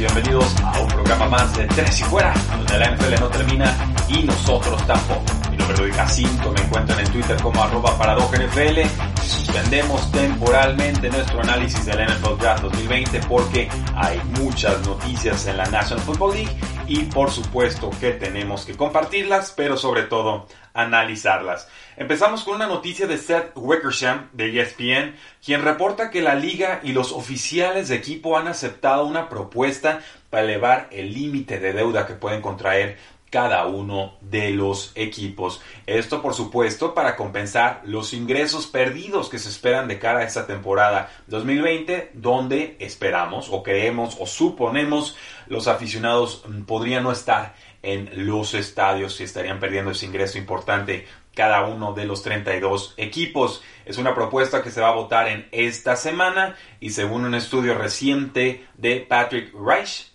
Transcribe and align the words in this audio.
Bienvenidos 0.00 0.56
a 0.62 0.80
un 0.80 0.88
programa 0.88 1.28
más 1.28 1.54
de 1.58 1.66
Tres 1.66 2.00
y 2.00 2.04
Fuera, 2.04 2.32
donde 2.56 2.78
la 2.78 2.90
NFL 2.90 3.20
no 3.20 3.28
termina 3.28 3.76
y 4.08 4.22
nosotros 4.22 4.86
tampoco. 4.86 5.22
Mi 5.50 5.58
nombre 5.58 5.90
es 5.90 5.94
Jacinto, 5.94 6.52
me 6.52 6.62
encuentran 6.62 7.00
en 7.00 7.12
Twitter 7.12 7.36
como 7.42 7.62
arroba 7.62 7.94
NFL 8.32 8.80
suspendemos 9.22 10.10
temporalmente 10.10 11.10
nuestro 11.10 11.40
análisis 11.42 11.84
del 11.84 12.06
NFL 12.06 12.38
Draft 12.38 12.62
2020 12.62 13.20
porque 13.28 13.68
hay 13.94 14.20
muchas 14.38 14.80
noticias 14.86 15.46
en 15.46 15.58
la 15.58 15.64
National 15.66 16.02
Football 16.04 16.34
League 16.34 16.50
y 16.90 17.04
por 17.04 17.30
supuesto 17.30 17.88
que 18.00 18.10
tenemos 18.10 18.66
que 18.66 18.76
compartirlas, 18.76 19.54
pero 19.56 19.76
sobre 19.76 20.02
todo 20.02 20.48
analizarlas. 20.74 21.68
Empezamos 21.96 22.42
con 22.42 22.56
una 22.56 22.66
noticia 22.66 23.06
de 23.06 23.16
Seth 23.16 23.52
Wickersham 23.54 24.28
de 24.32 24.60
ESPN, 24.60 25.14
quien 25.44 25.62
reporta 25.62 26.10
que 26.10 26.20
la 26.20 26.34
liga 26.34 26.80
y 26.82 26.90
los 26.90 27.12
oficiales 27.12 27.86
de 27.86 27.94
equipo 27.94 28.36
han 28.36 28.48
aceptado 28.48 29.06
una 29.06 29.28
propuesta 29.28 30.00
para 30.30 30.42
elevar 30.42 30.88
el 30.90 31.14
límite 31.14 31.60
de 31.60 31.74
deuda 31.74 32.08
que 32.08 32.14
pueden 32.14 32.42
contraer 32.42 32.98
cada 33.30 33.66
uno 33.66 34.16
de 34.20 34.50
los 34.50 34.92
equipos. 34.96 35.62
Esto, 35.86 36.20
por 36.20 36.34
supuesto, 36.34 36.94
para 36.94 37.16
compensar 37.16 37.82
los 37.84 38.12
ingresos 38.12 38.66
perdidos 38.66 39.28
que 39.28 39.38
se 39.38 39.48
esperan 39.48 39.88
de 39.88 39.98
cara 39.98 40.20
a 40.20 40.24
esta 40.24 40.46
temporada 40.46 41.10
2020, 41.28 42.10
donde 42.14 42.76
esperamos 42.80 43.48
o 43.50 43.62
creemos 43.62 44.16
o 44.18 44.26
suponemos 44.26 45.16
los 45.46 45.68
aficionados 45.68 46.44
podrían 46.66 47.04
no 47.04 47.12
estar 47.12 47.54
en 47.82 48.10
los 48.26 48.54
estadios 48.54 49.20
y 49.20 49.24
estarían 49.24 49.58
perdiendo 49.58 49.90
ese 49.90 50.06
ingreso 50.06 50.38
importante 50.38 51.06
cada 51.34 51.62
uno 51.66 51.92
de 51.92 52.04
los 52.04 52.22
32 52.22 52.94
equipos. 52.96 53.62
Es 53.84 53.98
una 53.98 54.14
propuesta 54.14 54.62
que 54.62 54.70
se 54.70 54.80
va 54.80 54.88
a 54.88 54.94
votar 54.94 55.28
en 55.28 55.48
esta 55.52 55.96
semana 55.96 56.56
y 56.80 56.90
según 56.90 57.24
un 57.24 57.34
estudio 57.34 57.74
reciente 57.74 58.66
de 58.74 59.00
Patrick 59.00 59.52
Reich, 59.54 60.10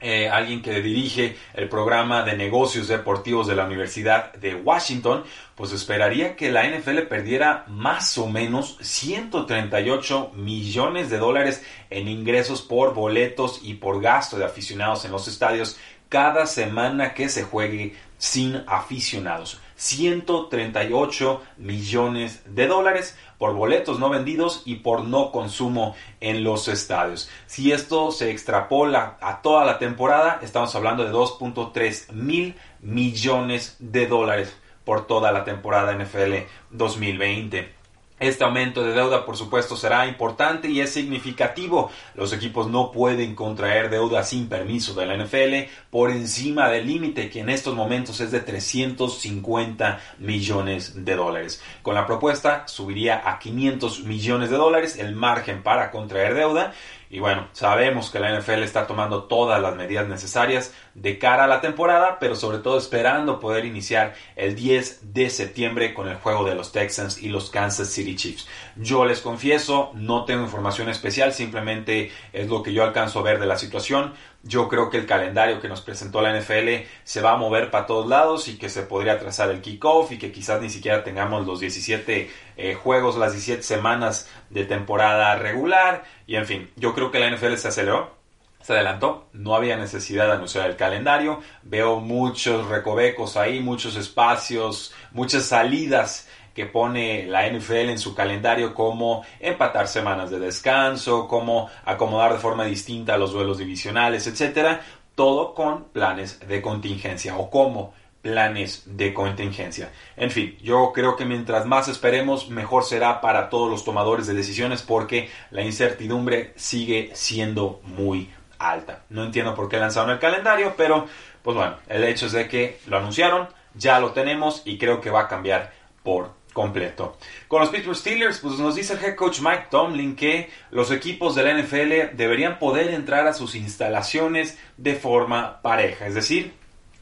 eh, 0.00 0.28
alguien 0.28 0.62
que 0.62 0.80
dirige 0.80 1.36
el 1.54 1.68
programa 1.68 2.22
de 2.22 2.36
negocios 2.36 2.88
deportivos 2.88 3.46
de 3.46 3.54
la 3.54 3.66
Universidad 3.66 4.32
de 4.34 4.54
Washington, 4.54 5.24
pues 5.54 5.72
esperaría 5.72 6.36
que 6.36 6.50
la 6.50 6.66
NFL 6.66 7.00
perdiera 7.08 7.64
más 7.68 8.16
o 8.16 8.26
menos 8.26 8.78
138 8.80 10.32
millones 10.34 11.10
de 11.10 11.18
dólares 11.18 11.62
en 11.90 12.08
ingresos 12.08 12.62
por 12.62 12.94
boletos 12.94 13.60
y 13.62 13.74
por 13.74 14.00
gasto 14.00 14.38
de 14.38 14.44
aficionados 14.46 15.04
en 15.04 15.12
los 15.12 15.28
estadios 15.28 15.78
cada 16.08 16.46
semana 16.46 17.14
que 17.14 17.28
se 17.28 17.44
juegue 17.44 17.94
sin 18.18 18.62
aficionados. 18.66 19.60
138 19.80 21.42
millones 21.56 22.42
de 22.44 22.66
dólares 22.66 23.16
por 23.38 23.54
boletos 23.54 23.98
no 23.98 24.10
vendidos 24.10 24.62
y 24.66 24.76
por 24.76 25.04
no 25.04 25.32
consumo 25.32 25.96
en 26.20 26.44
los 26.44 26.68
estadios. 26.68 27.30
Si 27.46 27.72
esto 27.72 28.12
se 28.12 28.30
extrapola 28.30 29.16
a 29.22 29.40
toda 29.40 29.64
la 29.64 29.78
temporada, 29.78 30.38
estamos 30.42 30.74
hablando 30.74 31.04
de 31.04 31.12
2.3 31.12 32.12
mil 32.12 32.56
millones 32.80 33.76
de 33.78 34.06
dólares 34.06 34.54
por 34.84 35.06
toda 35.06 35.32
la 35.32 35.44
temporada 35.44 35.94
NFL 35.94 36.44
2020. 36.70 37.79
Este 38.20 38.44
aumento 38.44 38.82
de 38.82 38.92
deuda, 38.92 39.24
por 39.24 39.34
supuesto, 39.34 39.76
será 39.76 40.06
importante 40.06 40.68
y 40.68 40.82
es 40.82 40.92
significativo. 40.92 41.90
Los 42.14 42.34
equipos 42.34 42.68
no 42.68 42.92
pueden 42.92 43.34
contraer 43.34 43.88
deuda 43.88 44.24
sin 44.24 44.46
permiso 44.46 44.92
de 44.92 45.06
la 45.06 45.16
NFL 45.16 45.70
por 45.88 46.10
encima 46.10 46.68
del 46.68 46.86
límite 46.86 47.30
que 47.30 47.40
en 47.40 47.48
estos 47.48 47.74
momentos 47.74 48.20
es 48.20 48.30
de 48.30 48.40
350 48.40 50.00
millones 50.18 51.02
de 51.02 51.16
dólares. 51.16 51.62
Con 51.80 51.94
la 51.94 52.06
propuesta 52.06 52.68
subiría 52.68 53.22
a 53.24 53.38
500 53.38 54.04
millones 54.04 54.50
de 54.50 54.56
dólares 54.58 54.98
el 54.98 55.14
margen 55.14 55.62
para 55.62 55.90
contraer 55.90 56.34
deuda 56.34 56.74
y 57.12 57.18
bueno, 57.18 57.48
sabemos 57.52 58.08
que 58.08 58.20
la 58.20 58.38
NFL 58.38 58.62
está 58.62 58.86
tomando 58.86 59.24
todas 59.24 59.60
las 59.60 59.74
medidas 59.74 60.06
necesarias 60.06 60.72
de 60.94 61.18
cara 61.18 61.44
a 61.44 61.48
la 61.48 61.60
temporada, 61.60 62.18
pero 62.20 62.36
sobre 62.36 62.58
todo 62.58 62.78
esperando 62.78 63.40
poder 63.40 63.64
iniciar 63.64 64.14
el 64.36 64.54
10 64.54 65.12
de 65.12 65.28
septiembre 65.28 65.92
con 65.92 66.08
el 66.08 66.14
juego 66.18 66.44
de 66.44 66.54
los 66.54 66.70
Texans 66.70 67.20
y 67.20 67.28
los 67.28 67.50
Kansas 67.50 67.88
City 67.88 68.14
Chiefs. 68.14 68.46
Yo 68.76 69.04
les 69.04 69.20
confieso, 69.20 69.90
no 69.94 70.24
tengo 70.24 70.44
información 70.44 70.88
especial, 70.88 71.32
simplemente 71.32 72.12
es 72.32 72.48
lo 72.48 72.62
que 72.62 72.72
yo 72.72 72.84
alcanzo 72.84 73.18
a 73.18 73.22
ver 73.24 73.40
de 73.40 73.46
la 73.46 73.58
situación. 73.58 74.14
Yo 74.44 74.68
creo 74.68 74.88
que 74.88 74.96
el 74.96 75.04
calendario 75.04 75.60
que 75.60 75.68
nos 75.68 75.82
presentó 75.82 76.22
la 76.22 76.38
NFL 76.38 76.86
se 77.02 77.20
va 77.20 77.32
a 77.32 77.36
mover 77.36 77.70
para 77.72 77.86
todos 77.86 78.06
lados 78.06 78.46
y 78.46 78.56
que 78.56 78.68
se 78.68 78.82
podría 78.82 79.18
trazar 79.18 79.50
el 79.50 79.60
kickoff 79.60 80.12
y 80.12 80.18
que 80.18 80.30
quizás 80.30 80.62
ni 80.62 80.70
siquiera 80.70 81.02
tengamos 81.02 81.44
los 81.44 81.60
17 81.60 82.30
eh, 82.60 82.74
juegos, 82.74 83.16
las 83.16 83.32
17 83.32 83.62
semanas 83.62 84.28
de 84.50 84.64
temporada 84.64 85.34
regular. 85.36 86.04
Y 86.26 86.36
en 86.36 86.46
fin, 86.46 86.70
yo 86.76 86.94
creo 86.94 87.10
que 87.10 87.18
la 87.18 87.30
NFL 87.30 87.54
se 87.54 87.68
aceleró, 87.68 88.14
se 88.60 88.74
adelantó, 88.74 89.28
no 89.32 89.54
había 89.54 89.76
necesidad 89.76 90.26
de 90.26 90.32
anunciar 90.32 90.68
el 90.68 90.76
calendario. 90.76 91.40
Veo 91.62 92.00
muchos 92.00 92.68
recovecos 92.68 93.36
ahí, 93.36 93.60
muchos 93.60 93.96
espacios, 93.96 94.92
muchas 95.12 95.44
salidas 95.44 96.28
que 96.54 96.66
pone 96.66 97.26
la 97.26 97.48
NFL 97.48 97.90
en 97.90 97.98
su 97.98 98.14
calendario 98.14 98.74
como 98.74 99.24
empatar 99.38 99.88
semanas 99.88 100.30
de 100.30 100.40
descanso, 100.40 101.26
como 101.28 101.70
acomodar 101.84 102.34
de 102.34 102.40
forma 102.40 102.64
distinta 102.64 103.16
los 103.16 103.32
duelos 103.32 103.56
divisionales, 103.56 104.26
etcétera, 104.26 104.82
todo 105.14 105.54
con 105.54 105.84
planes 105.84 106.40
de 106.46 106.60
contingencia 106.60 107.36
o 107.36 107.48
como 107.48 107.94
planes 108.22 108.82
de 108.84 109.14
contingencia. 109.14 109.92
En 110.16 110.30
fin, 110.30 110.56
yo 110.62 110.92
creo 110.94 111.16
que 111.16 111.24
mientras 111.24 111.66
más 111.66 111.88
esperemos, 111.88 112.48
mejor 112.48 112.84
será 112.84 113.20
para 113.20 113.48
todos 113.48 113.70
los 113.70 113.84
tomadores 113.84 114.26
de 114.26 114.34
decisiones 114.34 114.82
porque 114.82 115.30
la 115.50 115.62
incertidumbre 115.62 116.52
sigue 116.56 117.10
siendo 117.14 117.80
muy 117.84 118.30
alta. 118.58 119.04
No 119.08 119.24
entiendo 119.24 119.54
por 119.54 119.68
qué 119.68 119.78
lanzaron 119.78 120.10
el 120.10 120.18
calendario, 120.18 120.74
pero 120.76 121.06
pues 121.42 121.56
bueno, 121.56 121.76
el 121.88 122.04
hecho 122.04 122.26
es 122.26 122.32
de 122.32 122.46
que 122.48 122.78
lo 122.86 122.98
anunciaron, 122.98 123.48
ya 123.74 123.98
lo 123.98 124.12
tenemos 124.12 124.62
y 124.64 124.76
creo 124.78 125.00
que 125.00 125.10
va 125.10 125.22
a 125.22 125.28
cambiar 125.28 125.72
por 126.02 126.38
completo. 126.52 127.16
Con 127.48 127.60
los 127.60 127.70
Pittsburgh 127.70 127.96
Steelers, 127.96 128.38
pues 128.38 128.58
nos 128.58 128.74
dice 128.74 128.94
el 128.94 129.04
head 129.04 129.14
coach 129.14 129.40
Mike 129.40 129.68
Tomlin 129.70 130.16
que 130.16 130.50
los 130.70 130.90
equipos 130.90 131.34
de 131.34 131.44
la 131.44 131.54
NFL 131.54 132.16
deberían 132.16 132.58
poder 132.58 132.92
entrar 132.92 133.26
a 133.26 133.32
sus 133.32 133.54
instalaciones 133.54 134.58
de 134.76 134.94
forma 134.94 135.62
pareja, 135.62 136.06
es 136.06 136.14
decir, 136.14 136.59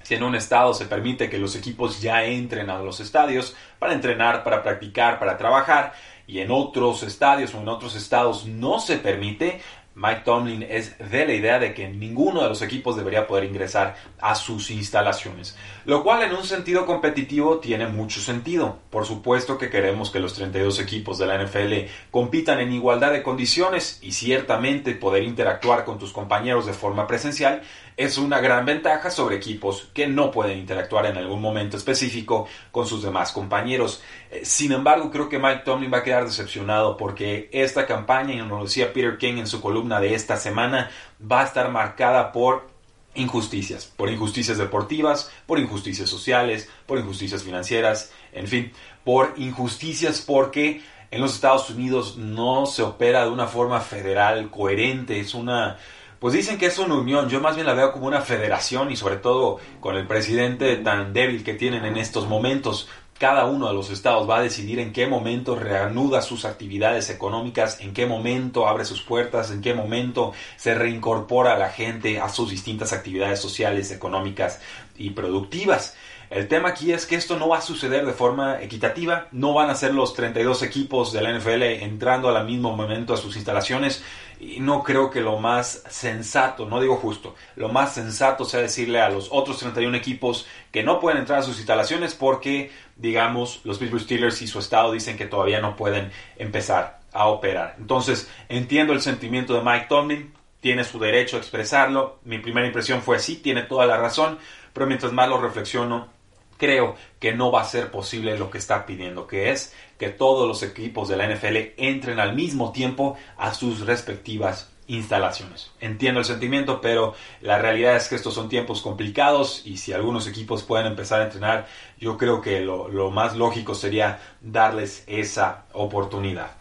si 0.08 0.14
en 0.14 0.22
un 0.22 0.34
estado 0.34 0.72
se 0.72 0.86
permite 0.86 1.28
que 1.28 1.36
los 1.36 1.54
equipos 1.54 2.00
ya 2.00 2.24
entren 2.24 2.70
a 2.70 2.78
los 2.78 2.98
estadios 2.98 3.54
para 3.78 3.92
entrenar, 3.92 4.42
para 4.42 4.62
practicar, 4.62 5.18
para 5.18 5.36
trabajar, 5.36 5.92
y 6.26 6.38
en 6.38 6.50
otros 6.50 7.02
estadios 7.02 7.54
o 7.54 7.60
en 7.60 7.68
otros 7.68 7.94
estados 7.94 8.46
no 8.46 8.80
se 8.80 8.96
permite, 8.96 9.60
Mike 9.94 10.22
Tomlin 10.24 10.62
es 10.62 10.96
de 10.96 11.26
la 11.26 11.34
idea 11.34 11.58
de 11.58 11.74
que 11.74 11.88
ninguno 11.88 12.42
de 12.42 12.48
los 12.48 12.62
equipos 12.62 12.96
debería 12.96 13.26
poder 13.26 13.44
ingresar 13.44 13.96
a 14.18 14.34
sus 14.34 14.70
instalaciones, 14.70 15.58
lo 15.84 16.02
cual 16.02 16.22
en 16.22 16.32
un 16.32 16.44
sentido 16.44 16.86
competitivo 16.86 17.58
tiene 17.58 17.86
mucho 17.86 18.20
sentido. 18.20 18.78
Por 18.88 19.04
supuesto 19.04 19.58
que 19.58 19.68
queremos 19.68 20.10
que 20.10 20.20
los 20.20 20.34
32 20.34 20.80
equipos 20.80 21.18
de 21.18 21.26
la 21.26 21.42
NFL 21.42 21.90
compitan 22.10 22.60
en 22.60 22.72
igualdad 22.72 23.12
de 23.12 23.22
condiciones 23.22 23.98
y 24.00 24.12
ciertamente 24.12 24.94
poder 24.94 25.24
interactuar 25.24 25.84
con 25.84 25.98
tus 25.98 26.12
compañeros 26.12 26.64
de 26.64 26.72
forma 26.72 27.06
presencial 27.06 27.62
es 27.98 28.16
una 28.16 28.40
gran 28.40 28.64
ventaja 28.64 29.10
sobre 29.10 29.36
equipos 29.36 29.88
que 29.92 30.06
no 30.06 30.30
pueden 30.30 30.56
interactuar 30.56 31.06
en 31.06 31.16
algún 31.16 31.42
momento 31.42 31.76
específico 31.76 32.46
con 32.70 32.86
sus 32.86 33.02
demás 33.02 33.32
compañeros. 33.32 34.00
Eh, 34.30 34.42
sin 34.44 34.70
embargo, 34.70 35.10
creo 35.10 35.28
que 35.28 35.40
Mike 35.40 35.62
Tomlin 35.64 35.92
va 35.92 35.98
a 35.98 36.02
quedar 36.04 36.24
decepcionado 36.24 36.96
porque 36.96 37.50
esta 37.52 37.86
campaña, 37.86 38.34
y 38.34 38.36
nos 38.36 38.62
decía 38.62 38.92
Peter 38.92 39.18
King 39.18 39.38
en 39.38 39.48
su 39.48 39.60
columna 39.60 39.98
de 39.98 40.14
esta 40.14 40.36
semana, 40.36 40.90
va 41.20 41.40
a 41.40 41.44
estar 41.44 41.72
marcada 41.72 42.30
por 42.30 42.68
injusticias, 43.16 43.86
por 43.86 44.08
injusticias 44.08 44.58
deportivas, 44.58 45.32
por 45.44 45.58
injusticias 45.58 46.08
sociales, 46.08 46.70
por 46.86 47.00
injusticias 47.00 47.42
financieras, 47.42 48.12
en 48.32 48.46
fin, 48.46 48.72
por 49.02 49.34
injusticias 49.36 50.20
porque 50.20 50.82
en 51.10 51.20
los 51.20 51.34
Estados 51.34 51.68
Unidos 51.70 52.16
no 52.16 52.66
se 52.66 52.82
opera 52.82 53.24
de 53.24 53.30
una 53.30 53.48
forma 53.48 53.80
federal 53.80 54.50
coherente, 54.50 55.18
es 55.18 55.34
una 55.34 55.78
pues 56.18 56.34
dicen 56.34 56.58
que 56.58 56.66
es 56.66 56.78
una 56.78 56.94
unión, 56.94 57.28
yo 57.28 57.40
más 57.40 57.54
bien 57.54 57.66
la 57.66 57.74
veo 57.74 57.92
como 57.92 58.06
una 58.06 58.20
federación 58.20 58.90
y 58.90 58.96
sobre 58.96 59.16
todo 59.16 59.58
con 59.80 59.96
el 59.96 60.06
presidente 60.06 60.76
tan 60.76 61.12
débil 61.12 61.44
que 61.44 61.54
tienen 61.54 61.84
en 61.84 61.96
estos 61.96 62.26
momentos, 62.26 62.88
cada 63.18 63.46
uno 63.46 63.66
de 63.66 63.74
los 63.74 63.90
estados 63.90 64.28
va 64.30 64.38
a 64.38 64.42
decidir 64.42 64.78
en 64.78 64.92
qué 64.92 65.06
momento 65.06 65.56
reanuda 65.56 66.22
sus 66.22 66.44
actividades 66.44 67.10
económicas, 67.10 67.80
en 67.80 67.92
qué 67.92 68.06
momento 68.06 68.68
abre 68.68 68.84
sus 68.84 69.02
puertas, 69.02 69.50
en 69.50 69.60
qué 69.60 69.74
momento 69.74 70.32
se 70.56 70.74
reincorpora 70.74 71.54
a 71.54 71.58
la 71.58 71.70
gente 71.70 72.20
a 72.20 72.28
sus 72.28 72.50
distintas 72.50 72.92
actividades 72.92 73.40
sociales, 73.40 73.90
económicas 73.90 74.60
y 74.96 75.10
productivas. 75.10 75.96
El 76.30 76.46
tema 76.46 76.68
aquí 76.68 76.92
es 76.92 77.06
que 77.06 77.16
esto 77.16 77.38
no 77.38 77.48
va 77.48 77.58
a 77.58 77.62
suceder 77.62 78.04
de 78.04 78.12
forma 78.12 78.60
equitativa, 78.62 79.28
no 79.32 79.54
van 79.54 79.70
a 79.70 79.74
ser 79.74 79.94
los 79.94 80.12
32 80.12 80.62
equipos 80.62 81.10
de 81.12 81.22
la 81.22 81.32
NFL 81.32 81.62
entrando 81.62 82.28
al 82.28 82.44
mismo 82.44 82.76
momento 82.76 83.14
a 83.14 83.16
sus 83.16 83.36
instalaciones. 83.36 84.04
Y 84.38 84.60
no 84.60 84.82
creo 84.82 85.10
que 85.10 85.22
lo 85.22 85.38
más 85.38 85.82
sensato, 85.88 86.66
no 86.66 86.80
digo 86.80 86.96
justo, 86.96 87.34
lo 87.56 87.70
más 87.70 87.94
sensato 87.94 88.44
sea 88.44 88.60
decirle 88.60 89.00
a 89.00 89.08
los 89.08 89.28
otros 89.32 89.58
31 89.58 89.96
equipos 89.96 90.46
que 90.70 90.84
no 90.84 91.00
pueden 91.00 91.18
entrar 91.18 91.40
a 91.40 91.42
sus 91.42 91.56
instalaciones 91.56 92.14
porque, 92.14 92.70
digamos, 92.96 93.60
los 93.64 93.78
Pittsburgh 93.78 94.02
Steelers 94.02 94.42
y 94.42 94.46
su 94.46 94.58
estado 94.58 94.92
dicen 94.92 95.16
que 95.16 95.26
todavía 95.26 95.60
no 95.60 95.76
pueden 95.76 96.12
empezar 96.36 97.00
a 97.12 97.26
operar. 97.26 97.76
Entonces, 97.78 98.30
entiendo 98.48 98.92
el 98.92 99.00
sentimiento 99.00 99.54
de 99.54 99.62
Mike 99.62 99.86
Tomlin, 99.88 100.32
tiene 100.60 100.84
su 100.84 100.98
derecho 100.98 101.36
a 101.36 101.40
expresarlo, 101.40 102.18
mi 102.24 102.38
primera 102.38 102.66
impresión 102.66 103.02
fue 103.02 103.18
sí, 103.18 103.36
tiene 103.36 103.62
toda 103.62 103.86
la 103.86 103.96
razón, 103.96 104.38
pero 104.72 104.86
mientras 104.86 105.12
más 105.12 105.28
lo 105.28 105.40
reflexiono, 105.40 106.17
creo 106.58 106.96
que 107.18 107.32
no 107.32 107.50
va 107.50 107.62
a 107.62 107.64
ser 107.64 107.90
posible 107.90 108.36
lo 108.36 108.50
que 108.50 108.58
está 108.58 108.84
pidiendo, 108.84 109.26
que 109.26 109.50
es 109.50 109.74
que 109.98 110.10
todos 110.10 110.46
los 110.46 110.62
equipos 110.62 111.08
de 111.08 111.16
la 111.16 111.26
NFL 111.26 111.74
entren 111.78 112.20
al 112.20 112.34
mismo 112.34 112.72
tiempo 112.72 113.16
a 113.38 113.54
sus 113.54 113.80
respectivas 113.86 114.70
instalaciones. 114.88 115.70
Entiendo 115.80 116.20
el 116.20 116.26
sentimiento, 116.26 116.80
pero 116.80 117.14
la 117.42 117.58
realidad 117.58 117.94
es 117.96 118.08
que 118.08 118.14
estos 118.14 118.34
son 118.34 118.48
tiempos 118.48 118.80
complicados 118.80 119.62
y 119.64 119.76
si 119.76 119.92
algunos 119.92 120.26
equipos 120.26 120.62
pueden 120.62 120.86
empezar 120.86 121.20
a 121.20 121.24
entrenar, 121.24 121.66
yo 121.98 122.16
creo 122.16 122.40
que 122.40 122.60
lo, 122.60 123.10
más 123.10 123.36
lógico 123.36 123.74
sería 123.74 124.18
darles 124.40 125.04
esa 125.06 125.64
oportunidad. 125.72 126.52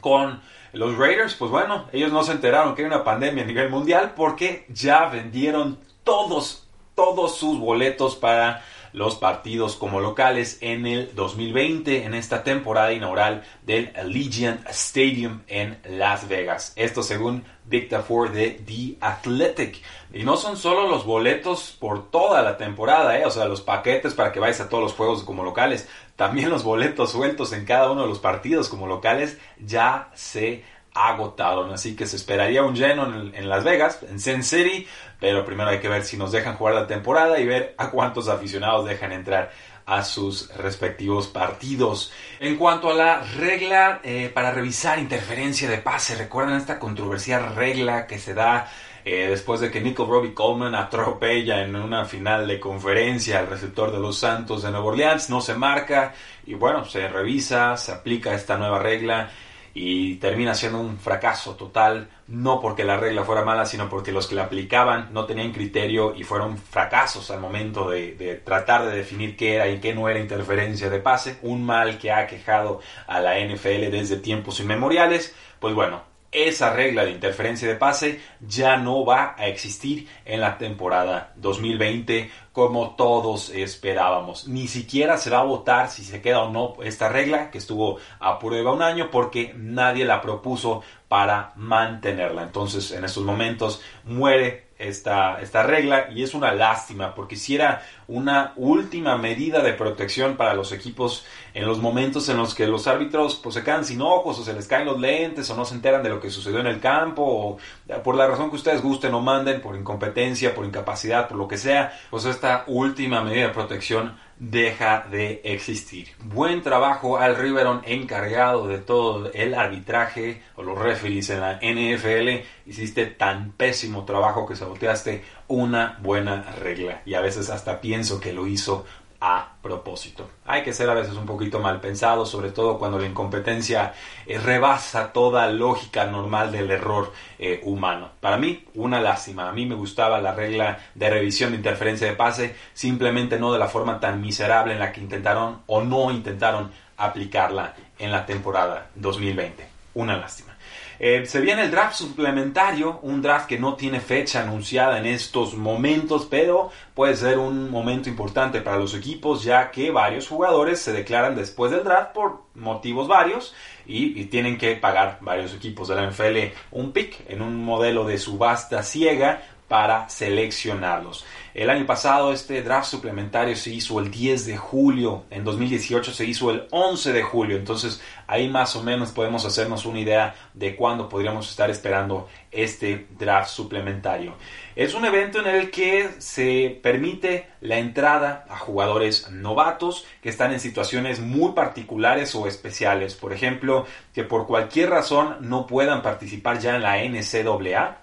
Con 0.00 0.42
los 0.72 0.96
Raiders, 0.96 1.34
pues 1.34 1.50
bueno, 1.50 1.86
ellos 1.92 2.12
no 2.12 2.22
se 2.24 2.32
enteraron 2.32 2.74
que 2.74 2.82
hay 2.82 2.86
una 2.86 3.04
pandemia 3.04 3.42
a 3.42 3.46
nivel 3.46 3.70
mundial 3.70 4.12
porque 4.14 4.66
ya 4.68 5.06
vendieron 5.06 5.78
todos, 6.04 6.68
todos 6.94 7.36
sus 7.36 7.58
boletos 7.58 8.16
para 8.16 8.62
los 8.92 9.16
partidos 9.16 9.76
como 9.76 10.00
locales 10.00 10.58
en 10.60 10.86
el 10.86 11.14
2020, 11.14 12.04
en 12.04 12.14
esta 12.14 12.44
temporada 12.44 12.92
inaugural 12.92 13.42
del 13.64 13.92
Allegiant 13.96 14.66
Stadium 14.68 15.42
en 15.48 15.78
Las 15.88 16.28
Vegas. 16.28 16.72
Esto 16.76 17.02
según 17.02 17.44
Victor 17.64 18.02
Ford 18.02 18.32
de 18.32 18.50
The 18.50 18.96
Athletic. 19.00 19.82
Y 20.12 20.24
no 20.24 20.36
son 20.36 20.56
solo 20.56 20.88
los 20.88 21.06
boletos 21.06 21.76
por 21.78 22.10
toda 22.10 22.42
la 22.42 22.56
temporada, 22.56 23.18
¿eh? 23.18 23.24
o 23.24 23.30
sea, 23.30 23.46
los 23.46 23.62
paquetes 23.62 24.14
para 24.14 24.32
que 24.32 24.40
vayas 24.40 24.60
a 24.60 24.68
todos 24.68 24.82
los 24.82 24.92
juegos 24.92 25.22
como 25.22 25.42
locales, 25.42 25.88
también 26.16 26.50
los 26.50 26.64
boletos 26.64 27.12
sueltos 27.12 27.52
en 27.52 27.64
cada 27.64 27.90
uno 27.90 28.02
de 28.02 28.08
los 28.08 28.18
partidos 28.18 28.68
como 28.68 28.86
locales 28.86 29.38
ya 29.58 30.10
se 30.14 30.64
agotaron. 30.94 31.72
Así 31.72 31.96
que 31.96 32.06
se 32.06 32.16
esperaría 32.16 32.62
un 32.62 32.74
lleno 32.74 33.04
en, 33.34 33.48
Las 33.48 33.64
Vegas, 33.64 34.00
en 34.08 34.20
Sin 34.20 34.42
City, 34.42 34.86
pero 35.18 35.44
primero 35.44 35.70
hay 35.70 35.80
que 35.80 35.88
ver 35.88 36.04
si 36.04 36.16
nos 36.16 36.32
dejan 36.32 36.56
jugar 36.56 36.74
la 36.74 36.86
temporada 36.86 37.38
y 37.38 37.46
ver 37.46 37.74
a 37.78 37.90
cuántos 37.90 38.28
aficionados 38.28 38.86
dejan 38.86 39.12
entrar 39.12 39.50
a 39.86 40.04
sus 40.04 40.54
respectivos 40.56 41.26
partidos. 41.26 42.12
En 42.40 42.56
cuanto 42.56 42.90
a 42.90 42.94
la 42.94 43.22
regla 43.36 44.00
eh, 44.04 44.30
para 44.32 44.52
revisar 44.52 44.98
interferencia 44.98 45.68
de 45.68 45.78
pase, 45.78 46.14
recuerdan 46.14 46.56
esta 46.56 46.78
controversial 46.78 47.56
regla 47.56 48.06
que 48.06 48.18
se 48.18 48.34
da 48.34 48.70
eh, 49.04 49.26
después 49.28 49.60
de 49.60 49.70
que 49.70 49.80
Nico 49.80 50.06
Robbie 50.06 50.32
Coleman 50.32 50.76
atropella 50.76 51.62
en 51.62 51.74
una 51.74 52.04
final 52.04 52.46
de 52.46 52.60
conferencia 52.60 53.40
al 53.40 53.48
receptor 53.48 53.90
de 53.90 53.98
los 53.98 54.18
Santos 54.18 54.62
de 54.62 54.70
Nueva 54.70 54.86
Orleans, 54.86 55.28
no 55.28 55.40
se 55.40 55.54
marca 55.54 56.14
y 56.46 56.54
bueno, 56.54 56.84
se 56.84 57.08
revisa, 57.08 57.76
se 57.76 57.90
aplica 57.90 58.32
esta 58.32 58.56
nueva 58.56 58.78
regla 58.78 59.30
y 59.74 60.16
termina 60.16 60.54
siendo 60.54 60.80
un 60.80 60.98
fracaso 60.98 61.54
total, 61.56 62.08
no 62.28 62.60
porque 62.60 62.84
la 62.84 62.96
regla 62.96 63.24
fuera 63.24 63.44
mala, 63.44 63.66
sino 63.66 63.88
porque 63.88 64.12
los 64.12 64.26
que 64.26 64.34
la 64.34 64.44
aplicaban 64.44 65.12
no 65.12 65.24
tenían 65.24 65.52
criterio 65.52 66.14
y 66.14 66.24
fueron 66.24 66.58
fracasos 66.58 67.30
al 67.30 67.40
momento 67.40 67.88
de, 67.88 68.14
de, 68.14 68.34
tratar 68.34 68.84
de 68.84 68.96
definir 68.96 69.36
qué 69.36 69.54
era 69.54 69.68
y 69.68 69.80
qué 69.80 69.94
no 69.94 70.08
era 70.08 70.20
interferencia 70.20 70.90
de 70.90 71.00
pase, 71.00 71.38
un 71.42 71.64
mal 71.64 71.98
que 71.98 72.12
ha 72.12 72.26
quejado 72.26 72.80
a 73.06 73.20
la 73.20 73.38
NFL 73.38 73.90
desde 73.90 74.16
tiempos 74.16 74.60
inmemoriales, 74.60 75.34
pues 75.58 75.74
bueno, 75.74 76.11
esa 76.32 76.72
regla 76.72 77.04
de 77.04 77.10
interferencia 77.10 77.68
de 77.68 77.76
pase 77.76 78.20
ya 78.40 78.78
no 78.78 79.04
va 79.04 79.34
a 79.38 79.46
existir 79.46 80.08
en 80.24 80.40
la 80.40 80.56
temporada 80.56 81.32
2020 81.36 82.30
como 82.52 82.96
todos 82.96 83.50
esperábamos. 83.50 84.48
Ni 84.48 84.66
siquiera 84.66 85.18
se 85.18 85.30
va 85.30 85.40
a 85.40 85.44
votar 85.44 85.90
si 85.90 86.04
se 86.04 86.22
queda 86.22 86.42
o 86.42 86.50
no 86.50 86.74
esta 86.82 87.08
regla 87.08 87.50
que 87.50 87.58
estuvo 87.58 87.98
a 88.18 88.38
prueba 88.38 88.72
un 88.72 88.82
año 88.82 89.10
porque 89.10 89.54
nadie 89.56 90.06
la 90.06 90.22
propuso 90.22 90.82
para 91.08 91.52
mantenerla. 91.56 92.42
Entonces 92.42 92.90
en 92.92 93.04
estos 93.04 93.24
momentos 93.24 93.82
muere 94.04 94.71
esta, 94.82 95.40
esta 95.40 95.62
regla 95.62 96.08
y 96.10 96.22
es 96.22 96.34
una 96.34 96.52
lástima 96.52 97.14
porque 97.14 97.36
si 97.36 97.54
era 97.54 97.82
una 98.08 98.52
última 98.56 99.16
medida 99.16 99.62
de 99.62 99.72
protección 99.72 100.36
para 100.36 100.54
los 100.54 100.72
equipos 100.72 101.24
en 101.54 101.66
los 101.66 101.78
momentos 101.78 102.28
en 102.28 102.36
los 102.36 102.54
que 102.54 102.66
los 102.66 102.86
árbitros 102.86 103.36
pues, 103.42 103.54
se 103.54 103.62
quedan 103.62 103.84
sin 103.84 104.02
ojos 104.02 104.38
o 104.38 104.44
se 104.44 104.52
les 104.52 104.66
caen 104.66 104.86
los 104.86 105.00
lentes 105.00 105.48
o 105.50 105.56
no 105.56 105.64
se 105.64 105.74
enteran 105.74 106.02
de 106.02 106.08
lo 106.08 106.20
que 106.20 106.30
sucedió 106.30 106.60
en 106.60 106.66
el 106.66 106.80
campo 106.80 107.22
o 107.22 107.58
por 108.02 108.16
la 108.16 108.26
razón 108.26 108.50
que 108.50 108.56
ustedes 108.56 108.82
gusten 108.82 109.14
o 109.14 109.20
manden, 109.20 109.60
por 109.60 109.76
incompetencia, 109.76 110.54
por 110.54 110.64
incapacidad, 110.64 111.28
por 111.28 111.38
lo 111.38 111.48
que 111.48 111.58
sea, 111.58 111.98
pues 112.10 112.24
esta 112.24 112.64
última 112.66 113.22
medida 113.22 113.48
de 113.48 113.52
protección 113.54 114.16
deja 114.42 115.06
de 115.08 115.40
existir. 115.44 116.08
Buen 116.24 116.62
trabajo 116.62 117.16
al 117.16 117.36
Riveron 117.36 117.80
encargado 117.84 118.66
de 118.66 118.78
todo 118.78 119.30
el 119.32 119.54
arbitraje 119.54 120.42
o 120.56 120.64
los 120.64 120.76
referees 120.76 121.30
en 121.30 121.40
la 121.40 121.60
NFL. 121.62 122.44
Hiciste 122.66 123.06
tan 123.06 123.52
pésimo 123.52 124.04
trabajo 124.04 124.44
que 124.44 124.56
saboteaste 124.56 125.22
una 125.46 125.96
buena 126.02 126.42
regla 126.60 127.02
y 127.06 127.14
a 127.14 127.20
veces 127.20 127.50
hasta 127.50 127.80
pienso 127.80 128.18
que 128.18 128.32
lo 128.32 128.48
hizo 128.48 128.84
a 129.24 129.52
propósito. 129.62 130.28
Hay 130.44 130.64
que 130.64 130.72
ser 130.72 130.90
a 130.90 130.94
veces 130.94 131.14
un 131.14 131.26
poquito 131.26 131.60
mal 131.60 131.80
pensado, 131.80 132.26
sobre 132.26 132.50
todo 132.50 132.76
cuando 132.76 132.98
la 132.98 133.06
incompetencia 133.06 133.94
eh, 134.26 134.36
rebasa 134.36 135.12
toda 135.12 135.46
lógica 135.46 136.06
normal 136.06 136.50
del 136.50 136.72
error 136.72 137.12
eh, 137.38 137.60
humano. 137.62 138.10
Para 138.20 138.36
mí, 138.36 138.64
una 138.74 139.00
lástima. 139.00 139.48
A 139.48 139.52
mí 139.52 139.64
me 139.64 139.76
gustaba 139.76 140.20
la 140.20 140.34
regla 140.34 140.80
de 140.96 141.08
revisión 141.08 141.52
de 141.52 141.58
interferencia 141.58 142.08
de 142.08 142.14
pase, 142.14 142.56
simplemente 142.74 143.38
no 143.38 143.52
de 143.52 143.60
la 143.60 143.68
forma 143.68 144.00
tan 144.00 144.20
miserable 144.20 144.72
en 144.72 144.80
la 144.80 144.90
que 144.90 145.00
intentaron 145.00 145.62
o 145.68 145.82
no 145.82 146.10
intentaron 146.10 146.72
aplicarla 146.96 147.76
en 148.00 148.10
la 148.10 148.26
temporada 148.26 148.88
2020. 148.96 149.68
Una 149.94 150.16
lástima. 150.16 150.51
Eh, 150.98 151.24
se 151.26 151.40
viene 151.40 151.62
el 151.62 151.70
draft 151.70 151.94
suplementario, 151.94 153.00
un 153.02 153.22
draft 153.22 153.48
que 153.48 153.58
no 153.58 153.74
tiene 153.74 154.00
fecha 154.00 154.42
anunciada 154.42 154.98
en 154.98 155.06
estos 155.06 155.54
momentos, 155.54 156.26
pero 156.30 156.70
puede 156.94 157.16
ser 157.16 157.38
un 157.38 157.70
momento 157.70 158.08
importante 158.08 158.60
para 158.60 158.78
los 158.78 158.94
equipos 158.94 159.42
ya 159.42 159.70
que 159.70 159.90
varios 159.90 160.28
jugadores 160.28 160.80
se 160.80 160.92
declaran 160.92 161.34
después 161.34 161.72
del 161.72 161.84
draft 161.84 162.12
por 162.12 162.42
motivos 162.54 163.08
varios 163.08 163.54
y, 163.86 164.20
y 164.20 164.26
tienen 164.26 164.58
que 164.58 164.76
pagar 164.76 165.18
varios 165.20 165.54
equipos 165.54 165.88
de 165.88 165.96
la 165.96 166.06
NFL 166.08 166.54
un 166.70 166.92
pick 166.92 167.28
en 167.28 167.42
un 167.42 167.64
modelo 167.64 168.04
de 168.04 168.18
subasta 168.18 168.82
ciega 168.82 169.42
para 169.68 170.06
seleccionarlos. 170.10 171.24
El 171.54 171.68
año 171.68 171.84
pasado 171.84 172.32
este 172.32 172.62
draft 172.62 172.88
suplementario 172.88 173.54
se 173.56 173.68
hizo 173.68 174.00
el 174.00 174.10
10 174.10 174.46
de 174.46 174.56
julio, 174.56 175.24
en 175.28 175.44
2018 175.44 176.10
se 176.10 176.24
hizo 176.24 176.50
el 176.50 176.66
11 176.70 177.12
de 177.12 177.22
julio, 177.22 177.58
entonces 177.58 178.00
ahí 178.26 178.48
más 178.48 178.74
o 178.74 178.82
menos 178.82 179.12
podemos 179.12 179.44
hacernos 179.44 179.84
una 179.84 180.00
idea 180.00 180.34
de 180.54 180.74
cuándo 180.74 181.10
podríamos 181.10 181.50
estar 181.50 181.68
esperando 181.68 182.26
este 182.50 183.06
draft 183.18 183.50
suplementario. 183.50 184.34
Es 184.76 184.94
un 184.94 185.04
evento 185.04 185.40
en 185.40 185.46
el 185.46 185.70
que 185.70 186.08
se 186.16 186.80
permite 186.82 187.48
la 187.60 187.76
entrada 187.76 188.46
a 188.48 188.56
jugadores 188.56 189.30
novatos 189.30 190.06
que 190.22 190.30
están 190.30 190.52
en 190.52 190.60
situaciones 190.60 191.20
muy 191.20 191.52
particulares 191.52 192.34
o 192.34 192.46
especiales, 192.46 193.14
por 193.14 193.34
ejemplo, 193.34 193.86
que 194.14 194.24
por 194.24 194.46
cualquier 194.46 194.88
razón 194.88 195.36
no 195.40 195.66
puedan 195.66 196.00
participar 196.00 196.60
ya 196.60 196.76
en 196.76 196.82
la 196.82 196.96
NCAA 197.04 198.01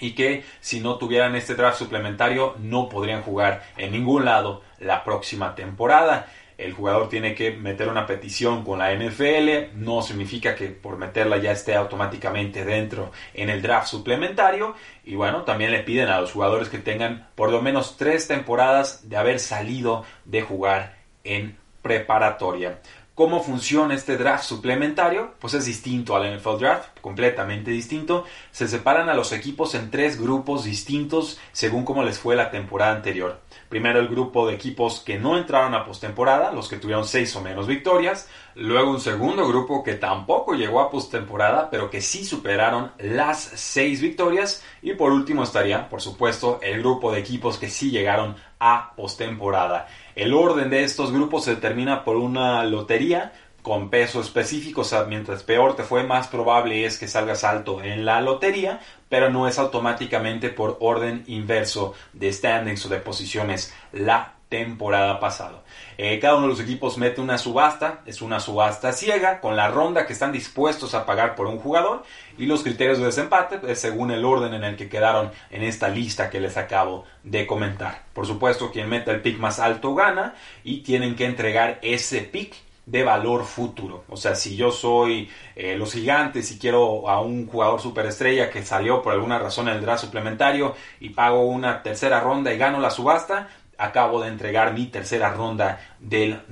y 0.00 0.12
que 0.12 0.44
si 0.60 0.80
no 0.80 0.96
tuvieran 0.96 1.34
este 1.36 1.54
draft 1.54 1.78
suplementario 1.78 2.54
no 2.58 2.88
podrían 2.88 3.22
jugar 3.22 3.62
en 3.76 3.92
ningún 3.92 4.24
lado 4.24 4.62
la 4.78 5.04
próxima 5.04 5.54
temporada. 5.54 6.32
el 6.56 6.72
jugador 6.72 7.08
tiene 7.08 7.36
que 7.36 7.52
meter 7.52 7.88
una 7.88 8.04
petición 8.04 8.64
con 8.64 8.80
la 8.80 8.92
NFL, 8.92 9.76
no 9.76 10.02
significa 10.02 10.56
que 10.56 10.66
por 10.66 10.98
meterla 10.98 11.36
ya 11.36 11.52
esté 11.52 11.76
automáticamente 11.76 12.64
dentro 12.64 13.12
en 13.32 13.48
el 13.48 13.62
draft 13.62 13.86
suplementario 13.86 14.74
y 15.04 15.14
bueno, 15.14 15.44
también 15.44 15.70
le 15.70 15.84
piden 15.84 16.08
a 16.08 16.20
los 16.20 16.32
jugadores 16.32 16.68
que 16.68 16.78
tengan 16.78 17.28
por 17.36 17.52
lo 17.52 17.62
menos 17.62 17.96
tres 17.96 18.26
temporadas 18.26 19.08
de 19.08 19.16
haber 19.16 19.38
salido 19.38 20.04
de 20.24 20.42
jugar 20.42 20.96
en 21.22 21.56
preparatoria. 21.80 22.80
¿Cómo 23.18 23.42
funciona 23.42 23.96
este 23.96 24.16
draft 24.16 24.44
suplementario? 24.44 25.32
Pues 25.40 25.52
es 25.52 25.64
distinto 25.64 26.14
al 26.14 26.36
NFL 26.36 26.58
Draft, 26.60 27.00
completamente 27.00 27.72
distinto. 27.72 28.24
Se 28.52 28.68
separan 28.68 29.08
a 29.08 29.14
los 29.14 29.32
equipos 29.32 29.74
en 29.74 29.90
tres 29.90 30.20
grupos 30.20 30.62
distintos 30.62 31.40
según 31.50 31.84
cómo 31.84 32.04
les 32.04 32.20
fue 32.20 32.36
la 32.36 32.52
temporada 32.52 32.92
anterior. 32.94 33.40
Primero 33.68 33.98
el 33.98 34.06
grupo 34.06 34.46
de 34.46 34.54
equipos 34.54 35.00
que 35.00 35.18
no 35.18 35.36
entraron 35.36 35.74
a 35.74 35.84
postemporada, 35.84 36.52
los 36.52 36.68
que 36.68 36.76
tuvieron 36.76 37.04
seis 37.04 37.34
o 37.34 37.40
menos 37.40 37.66
victorias. 37.66 38.28
Luego 38.54 38.92
un 38.92 39.00
segundo 39.00 39.48
grupo 39.48 39.82
que 39.82 39.94
tampoco 39.94 40.54
llegó 40.54 40.80
a 40.80 40.88
postemporada, 40.88 41.70
pero 41.70 41.90
que 41.90 42.00
sí 42.00 42.24
superaron 42.24 42.92
las 42.98 43.40
seis 43.40 44.00
victorias. 44.00 44.62
Y 44.80 44.94
por 44.94 45.10
último 45.10 45.42
estaría, 45.42 45.88
por 45.88 46.00
supuesto, 46.00 46.60
el 46.62 46.78
grupo 46.78 47.10
de 47.10 47.18
equipos 47.18 47.58
que 47.58 47.68
sí 47.68 47.90
llegaron 47.90 48.36
a 48.60 48.92
postemporada. 48.96 49.88
El 50.18 50.34
orden 50.34 50.68
de 50.68 50.82
estos 50.82 51.12
grupos 51.12 51.44
se 51.44 51.54
determina 51.54 52.02
por 52.02 52.16
una 52.16 52.64
lotería 52.64 53.34
con 53.62 53.88
peso 53.88 54.20
específico, 54.20 54.80
o 54.80 54.84
sea, 54.84 55.04
mientras 55.04 55.44
peor 55.44 55.76
te 55.76 55.84
fue, 55.84 56.02
más 56.02 56.26
probable 56.26 56.84
es 56.84 56.98
que 56.98 57.06
salgas 57.06 57.44
alto 57.44 57.80
en 57.84 58.04
la 58.04 58.20
lotería, 58.20 58.80
pero 59.08 59.30
no 59.30 59.46
es 59.46 59.60
automáticamente 59.60 60.48
por 60.48 60.76
orden 60.80 61.22
inverso 61.28 61.94
de 62.14 62.32
standings 62.32 62.84
o 62.86 62.88
de 62.88 62.98
posiciones. 62.98 63.72
La 63.92 64.37
temporada 64.48 65.20
pasada. 65.20 65.62
Eh, 65.98 66.18
cada 66.20 66.36
uno 66.36 66.44
de 66.44 66.52
los 66.52 66.60
equipos 66.60 66.96
mete 66.96 67.20
una 67.20 67.38
subasta, 67.38 68.00
es 68.06 68.22
una 68.22 68.40
subasta 68.40 68.92
ciega, 68.92 69.40
con 69.40 69.56
la 69.56 69.68
ronda 69.68 70.06
que 70.06 70.12
están 70.12 70.32
dispuestos 70.32 70.94
a 70.94 71.04
pagar 71.04 71.34
por 71.34 71.46
un 71.46 71.58
jugador 71.58 72.04
y 72.38 72.46
los 72.46 72.62
criterios 72.62 72.98
de 72.98 73.06
desempate 73.06 73.60
es 73.70 73.80
según 73.80 74.10
el 74.10 74.24
orden 74.24 74.54
en 74.54 74.64
el 74.64 74.76
que 74.76 74.88
quedaron 74.88 75.30
en 75.50 75.62
esta 75.62 75.88
lista 75.88 76.30
que 76.30 76.40
les 76.40 76.56
acabo 76.56 77.04
de 77.24 77.46
comentar. 77.46 78.04
Por 78.12 78.26
supuesto, 78.26 78.70
quien 78.70 78.88
meta 78.88 79.10
el 79.10 79.20
pick 79.20 79.38
más 79.38 79.58
alto 79.58 79.94
gana 79.94 80.34
y 80.64 80.78
tienen 80.78 81.14
que 81.14 81.26
entregar 81.26 81.78
ese 81.82 82.20
pick 82.22 82.54
de 82.90 83.04
valor 83.04 83.44
futuro. 83.44 84.04
O 84.08 84.16
sea, 84.16 84.34
si 84.34 84.56
yo 84.56 84.70
soy 84.70 85.28
eh, 85.54 85.76
los 85.76 85.92
gigantes 85.92 86.50
y 86.50 86.58
quiero 86.58 87.08
a 87.08 87.20
un 87.20 87.46
jugador 87.46 87.80
superestrella 87.80 88.48
que 88.50 88.64
salió 88.64 89.02
por 89.02 89.12
alguna 89.12 89.38
razón 89.38 89.68
en 89.68 89.76
el 89.76 89.82
draft 89.82 90.04
suplementario 90.04 90.74
y 90.98 91.10
pago 91.10 91.42
una 91.42 91.82
tercera 91.82 92.20
ronda 92.20 92.52
y 92.52 92.56
gano 92.56 92.80
la 92.80 92.90
subasta, 92.90 93.48
acabo 93.78 94.20
de 94.22 94.28
entregar 94.28 94.74
mi 94.74 94.86
tercera 94.86 95.30
ronda 95.30 95.80
del 96.00 96.42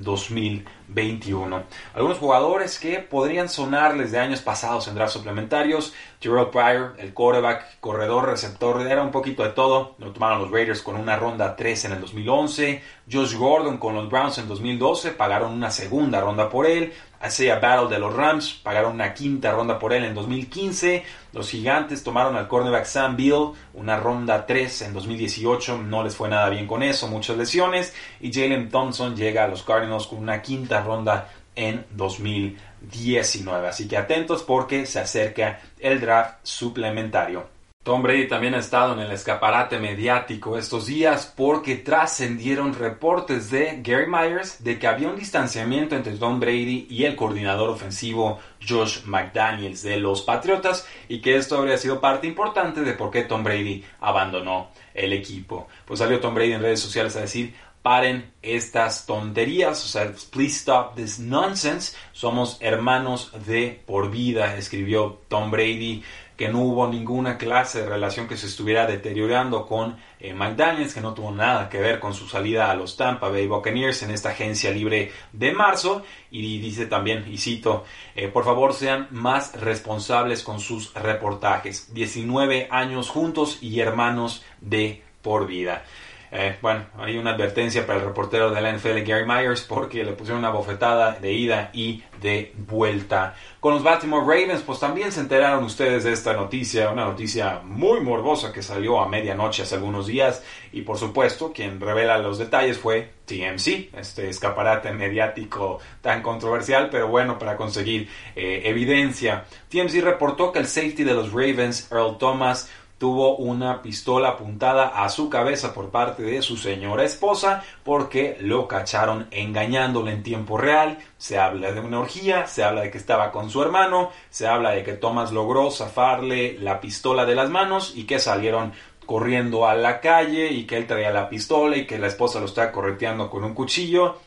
2021. 0.87 1.63
Algunos 1.93 2.17
jugadores 2.17 2.79
que 2.79 2.99
podrían 2.99 3.49
sonarles 3.49 4.11
de 4.11 4.19
años 4.19 4.41
pasados 4.41 4.87
en 4.87 4.95
draft 4.95 5.13
suplementarios. 5.13 5.93
Gerald 6.19 6.49
Pryor, 6.49 6.95
el 6.97 7.13
quarterback, 7.13 7.79
corredor, 7.79 8.25
receptor, 8.25 8.81
era 8.81 9.03
un 9.03 9.11
poquito 9.11 9.43
de 9.43 9.49
todo. 9.49 9.95
Lo 9.99 10.11
tomaron 10.11 10.41
los 10.41 10.51
Raiders 10.51 10.81
con 10.81 10.95
una 10.95 11.15
ronda 11.15 11.55
3 11.55 11.85
en 11.85 11.91
el 11.93 12.01
2011. 12.01 12.81
Josh 13.11 13.35
Gordon 13.35 13.77
con 13.77 13.95
los 13.95 14.09
Browns 14.09 14.37
en 14.37 14.47
2012, 14.47 15.11
pagaron 15.11 15.53
una 15.53 15.71
segunda 15.71 16.19
ronda 16.19 16.49
por 16.49 16.65
él. 16.65 16.93
Isaiah 17.25 17.59
Battle 17.59 17.89
de 17.89 17.99
los 17.99 18.13
Rams, 18.13 18.59
pagaron 18.61 18.93
una 18.93 19.13
quinta 19.13 19.51
ronda 19.51 19.79
por 19.79 19.93
él 19.93 20.03
en 20.03 20.13
2015. 20.13 21.03
Los 21.33 21.49
Gigantes 21.49 22.03
tomaron 22.03 22.35
al 22.35 22.47
cornerback 22.47 22.85
Sam 22.85 23.15
Bill, 23.15 23.53
una 23.73 23.97
ronda 23.97 24.45
3 24.45 24.83
en 24.83 24.93
2018, 24.93 25.79
no 25.79 26.03
les 26.03 26.15
fue 26.15 26.29
nada 26.29 26.49
bien 26.49 26.67
con 26.67 26.83
eso, 26.83 27.07
muchas 27.07 27.37
lesiones. 27.37 27.93
Y 28.19 28.31
Jalen 28.31 28.69
Thompson 28.69 29.15
llega 29.15 29.45
a 29.45 29.47
los 29.47 29.63
Cardinals 29.63 30.07
con 30.07 30.19
una 30.19 30.41
quinta 30.41 30.76
ronda 30.81 31.29
en 31.55 31.85
2019. 31.91 33.67
Así 33.67 33.87
que 33.87 33.97
atentos 33.97 34.43
porque 34.43 34.85
se 34.85 34.99
acerca 34.99 35.59
el 35.79 35.99
draft 35.99 36.39
suplementario. 36.43 37.57
Tom 37.87 38.03
Brady 38.03 38.27
también 38.27 38.53
ha 38.53 38.59
estado 38.59 38.91
en 38.91 38.99
el 38.99 39.13
escaparate 39.13 39.79
mediático 39.79 40.57
estos 40.57 40.87
días 40.87 41.33
porque 41.37 41.77
trascendieron 41.77 42.73
reportes 42.73 43.49
de 43.49 43.79
Gary 43.81 44.07
Myers 44.07 44.61
de 44.61 44.77
que 44.77 44.87
había 44.87 45.07
un 45.07 45.15
distanciamiento 45.15 45.95
entre 45.95 46.17
Tom 46.17 46.37
Brady 46.37 46.87
y 46.89 47.05
el 47.05 47.15
coordinador 47.15 47.69
ofensivo 47.69 48.39
Josh 48.67 49.05
McDaniels 49.05 49.83
de 49.83 49.95
los 50.01 50.21
Patriotas 50.21 50.85
y 51.07 51.21
que 51.21 51.37
esto 51.37 51.57
habría 51.57 51.77
sido 51.77 52.01
parte 52.01 52.27
importante 52.27 52.81
de 52.81 52.91
por 52.91 53.09
qué 53.09 53.23
Tom 53.23 53.45
Brady 53.45 53.85
abandonó 54.01 54.71
el 54.93 55.13
equipo. 55.13 55.69
Pues 55.85 55.99
salió 55.99 56.19
Tom 56.19 56.35
Brady 56.35 56.51
en 56.51 56.61
redes 56.61 56.81
sociales 56.81 57.15
a 57.15 57.21
decir, 57.21 57.55
paren 57.87 58.33
estas 58.41 59.05
tonterías, 59.05 59.81
o 59.85 59.87
sea, 59.87 60.11
please 60.29 60.57
stop 60.57 60.95
this 60.95 61.19
nonsense. 61.19 61.95
Somos 62.11 62.57
hermanos 62.59 63.31
de 63.45 63.81
por 63.85 64.11
vida, 64.11 64.57
escribió 64.57 65.21
Tom 65.29 65.51
Brady 65.51 66.03
que 66.35 66.49
no 66.49 66.59
hubo 66.59 66.85
ninguna 66.89 67.37
clase 67.37 67.83
de 67.83 67.89
relación 67.89 68.27
que 68.27 68.35
se 68.35 68.47
estuviera 68.47 68.85
deteriorando 68.85 69.65
con 69.65 69.95
eh, 70.19 70.33
McDaniels, 70.33 70.93
que 70.93 70.99
no 70.99 71.13
tuvo 71.13 71.31
nada 71.31 71.69
que 71.69 71.79
ver 71.79 72.01
con 72.01 72.13
su 72.13 72.27
salida 72.27 72.69
a 72.69 72.75
los 72.75 72.97
Tampa 72.97 73.29
Bay 73.29 73.47
Buccaneers 73.47 74.03
en 74.03 74.11
esta 74.11 74.31
agencia 74.31 74.69
libre 74.71 75.13
de 75.31 75.53
marzo. 75.53 76.03
Y 76.29 76.59
dice 76.59 76.87
también, 76.87 77.25
y 77.31 77.37
cito, 77.37 77.85
eh, 78.15 78.27
por 78.27 78.43
favor 78.43 78.73
sean 78.73 79.07
más 79.11 79.59
responsables 79.61 80.43
con 80.43 80.59
sus 80.59 80.93
reportajes. 80.93 81.93
19 81.93 82.67
años 82.69 83.09
juntos 83.09 83.59
y 83.61 83.79
hermanos 83.79 84.43
de 84.59 85.03
por 85.21 85.47
vida. 85.47 85.85
Eh, 86.31 86.57
bueno, 86.61 86.85
hay 86.97 87.17
una 87.17 87.31
advertencia 87.31 87.85
para 87.87 87.99
el 87.99 88.05
reportero 88.05 88.51
de 88.51 88.61
la 88.61 88.71
NFL 88.71 89.01
Gary 89.05 89.25
Myers 89.25 89.61
porque 89.61 90.03
le 90.03 90.11
pusieron 90.11 90.39
una 90.39 90.49
bofetada 90.49 91.13
de 91.13 91.31
ida 91.31 91.69
y 91.73 92.03
de 92.21 92.53
vuelta. 92.57 93.35
Con 93.59 93.73
los 93.73 93.83
Baltimore 93.83 94.25
Ravens, 94.25 94.61
pues 94.61 94.79
también 94.79 95.11
se 95.11 95.21
enteraron 95.21 95.63
ustedes 95.63 96.03
de 96.03 96.11
esta 96.11 96.33
noticia, 96.33 96.89
una 96.89 97.05
noticia 97.05 97.61
muy 97.63 98.01
morbosa 98.01 98.51
que 98.51 98.61
salió 98.61 98.99
a 98.99 99.07
medianoche 99.07 99.63
hace 99.63 99.75
algunos 99.75 100.07
días 100.07 100.43
y 100.71 100.81
por 100.81 100.97
supuesto 100.97 101.53
quien 101.53 101.79
revela 101.79 102.17
los 102.17 102.37
detalles 102.37 102.77
fue 102.77 103.11
TMC, 103.25 103.93
este 103.97 104.29
escaparate 104.29 104.91
mediático 104.93 105.79
tan 106.01 106.21
controversial, 106.21 106.89
pero 106.89 107.07
bueno, 107.07 107.39
para 107.39 107.57
conseguir 107.57 108.09
eh, 108.35 108.63
evidencia. 108.65 109.45
TMC 109.69 110.01
reportó 110.01 110.51
que 110.51 110.59
el 110.59 110.67
safety 110.67 111.03
de 111.03 111.13
los 111.13 111.31
Ravens, 111.31 111.89
Earl 111.91 112.17
Thomas, 112.17 112.69
tuvo 112.97 113.35
una 113.35 113.81
pistola 113.81 114.29
apuntada 114.29 114.87
a 114.87 115.09
su 115.09 115.29
cabeza 115.29 115.73
por 115.73 115.89
parte 115.89 116.23
de 116.23 116.41
su 116.41 116.57
señora 116.57 117.03
esposa 117.03 117.63
porque 117.83 118.37
lo 118.41 118.67
cacharon 118.67 119.27
engañándole 119.31 120.11
en 120.11 120.23
tiempo 120.23 120.57
real. 120.57 120.97
Se 121.17 121.37
habla 121.37 121.71
de 121.71 121.79
una 121.79 121.99
orgía, 121.99 122.47
se 122.47 122.63
habla 122.63 122.81
de 122.81 122.91
que 122.91 122.97
estaba 122.97 123.31
con 123.31 123.49
su 123.49 123.61
hermano, 123.61 124.11
se 124.29 124.47
habla 124.47 124.71
de 124.71 124.83
que 124.83 124.93
Thomas 124.93 125.31
logró 125.31 125.69
zafarle 125.69 126.57
la 126.59 126.81
pistola 126.81 127.25
de 127.25 127.35
las 127.35 127.49
manos 127.49 127.93
y 127.95 128.05
que 128.05 128.19
salieron 128.19 128.73
corriendo 129.05 129.67
a 129.67 129.75
la 129.75 130.01
calle 130.01 130.51
y 130.51 130.65
que 130.65 130.77
él 130.77 130.87
traía 130.87 131.11
la 131.11 131.29
pistola 131.29 131.77
y 131.77 131.85
que 131.85 131.97
la 131.97 132.07
esposa 132.07 132.39
lo 132.39 132.45
estaba 132.45 132.71
correteando 132.71 133.29
con 133.29 133.43
un 133.43 133.53
cuchillo. 133.53 134.19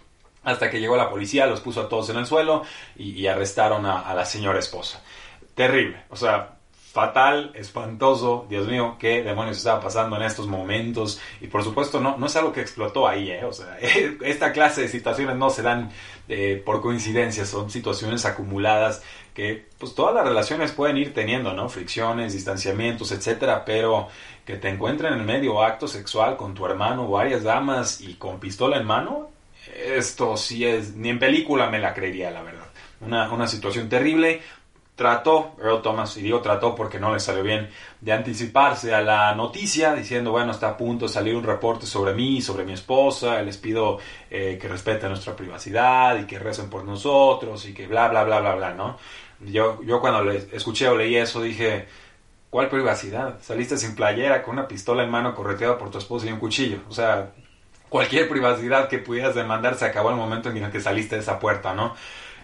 Hasta 0.43 0.71
que 0.71 0.81
llegó 0.81 0.97
la 0.97 1.11
policía, 1.11 1.47
los 1.47 1.61
puso 1.61 1.83
a 1.83 1.89
todos 1.89 2.09
en 2.09 2.17
el 2.17 2.25
suelo 2.25 2.63
y, 2.97 3.27
arrestaron 3.27 3.85
a, 3.85 4.01
a 4.01 4.15
la 4.15 4.25
señora 4.25 4.59
esposa. 4.59 5.03
Terrible. 5.55 6.05
O 6.09 6.17
sea, 6.17 6.60
fatal, 6.93 7.53
espantoso, 7.55 8.47
Dios 8.49 8.67
mío, 8.67 8.97
qué 8.99 9.23
demonios 9.23 9.59
estaba 9.59 9.81
pasando 9.81 10.17
en 10.17 10.23
estos 10.23 10.49
momentos. 10.49 11.21
Y 11.41 11.47
por 11.47 11.63
supuesto, 11.63 12.01
no, 12.01 12.17
no 12.17 12.27
es 12.27 12.35
algo 12.35 12.53
que 12.53 12.61
explotó 12.61 13.07
ahí, 13.07 13.31
¿eh? 13.31 13.45
O 13.45 13.53
sea, 13.53 13.79
esta 14.23 14.53
clase 14.53 14.83
de 14.83 14.89
situaciones 14.89 15.37
no 15.37 15.51
se 15.51 15.63
dan 15.63 15.91
eh, 16.29 16.61
por 16.65 16.81
coincidencia, 16.81 17.47
son 17.47 17.71
situaciones 17.71 18.25
acumuladas 18.25 19.03
que 19.35 19.69
pues 19.79 19.95
todas 19.95 20.15
las 20.15 20.25
relaciones 20.25 20.73
pueden 20.73 20.97
ir 20.97 21.15
teniendo, 21.15 21.53
¿no? 21.53 21.69
Fricciones, 21.69 22.33
distanciamientos, 22.33 23.13
etcétera, 23.13 23.65
pero 23.65 24.09
que 24.45 24.57
te 24.57 24.69
encuentren 24.69 25.15
en 25.15 25.25
medio 25.25 25.63
acto 25.63 25.87
sexual 25.87 26.37
con 26.37 26.55
tu 26.55 26.67
hermano, 26.67 27.09
varias 27.09 27.45
damas 27.45 28.01
y 28.01 28.15
con 28.15 28.41
pistola 28.41 28.79
en 28.79 28.87
mano, 28.87 29.31
esto 29.87 30.37
sí 30.37 30.65
es, 30.65 30.97
ni 30.97 31.09
en 31.11 31.21
película 31.21 31.71
me 31.71 31.79
la 31.79 31.95
creería, 31.95 32.33
la 32.33 32.43
verdad. 32.43 32.67
Una, 33.01 33.33
una 33.33 33.47
situación 33.47 33.89
terrible, 33.89 34.43
trató, 35.01 35.57
Earl 35.59 35.81
Thomas, 35.81 36.15
y 36.19 36.21
digo 36.21 36.43
trató 36.43 36.75
porque 36.75 37.01
no 37.01 37.11
le 37.11 37.21
salió 37.21 37.43
bien, 37.43 37.71
de 38.03 38.13
anticiparse 38.13 38.95
a 38.95 39.01
la 39.01 39.35
noticia, 39.35 39.95
diciendo, 39.95 40.31
bueno, 40.31 40.53
está 40.53 40.69
a 40.69 40.77
punto 40.77 41.07
de 41.07 41.11
salir 41.11 41.35
un 41.35 41.43
reporte 41.43 41.87
sobre 41.87 42.13
mí, 42.13 42.43
sobre 42.43 42.65
mi 42.67 42.75
esposa, 42.75 43.41
les 43.41 43.57
pido 43.57 43.97
eh, 44.31 44.59
que 44.61 44.69
respeten 44.69 45.09
nuestra 45.09 45.35
privacidad 45.35 46.19
y 46.19 46.27
que 46.27 46.39
recen 46.39 46.69
por 46.69 46.85
nosotros 46.85 47.67
y 47.67 47.73
que 47.73 47.87
bla, 47.87 48.09
bla, 48.09 48.25
bla, 48.25 48.41
bla, 48.41 48.55
bla, 48.57 48.75
¿no? 48.75 48.99
Yo, 49.41 49.83
yo 49.85 50.03
cuando 50.03 50.23
le 50.23 50.37
escuché 50.53 50.87
o 50.89 50.95
leí 50.95 51.17
eso 51.17 51.41
dije, 51.41 51.89
¿cuál 52.51 52.69
privacidad? 52.69 53.39
Saliste 53.41 53.79
sin 53.79 53.95
playera, 53.95 54.43
con 54.43 54.59
una 54.59 54.69
pistola 54.69 55.03
en 55.03 55.11
mano 55.11 55.35
correteada 55.35 55.79
por 55.79 55.91
tu 55.91 55.97
esposa 55.97 56.27
y 56.27 56.33
un 56.33 56.39
cuchillo. 56.39 56.81
O 56.91 56.93
sea, 56.93 57.33
cualquier 57.89 58.29
privacidad 58.29 58.87
que 58.87 58.99
pudieras 58.99 59.35
demandar 59.35 59.77
se 59.77 59.87
acabó 59.87 60.11
el 60.11 60.17
momento 60.17 60.51
en 60.51 60.59
el 60.59 60.71
que 60.71 60.79
saliste 60.79 61.15
de 61.15 61.23
esa 61.23 61.39
puerta, 61.39 61.73
¿no? 61.73 61.95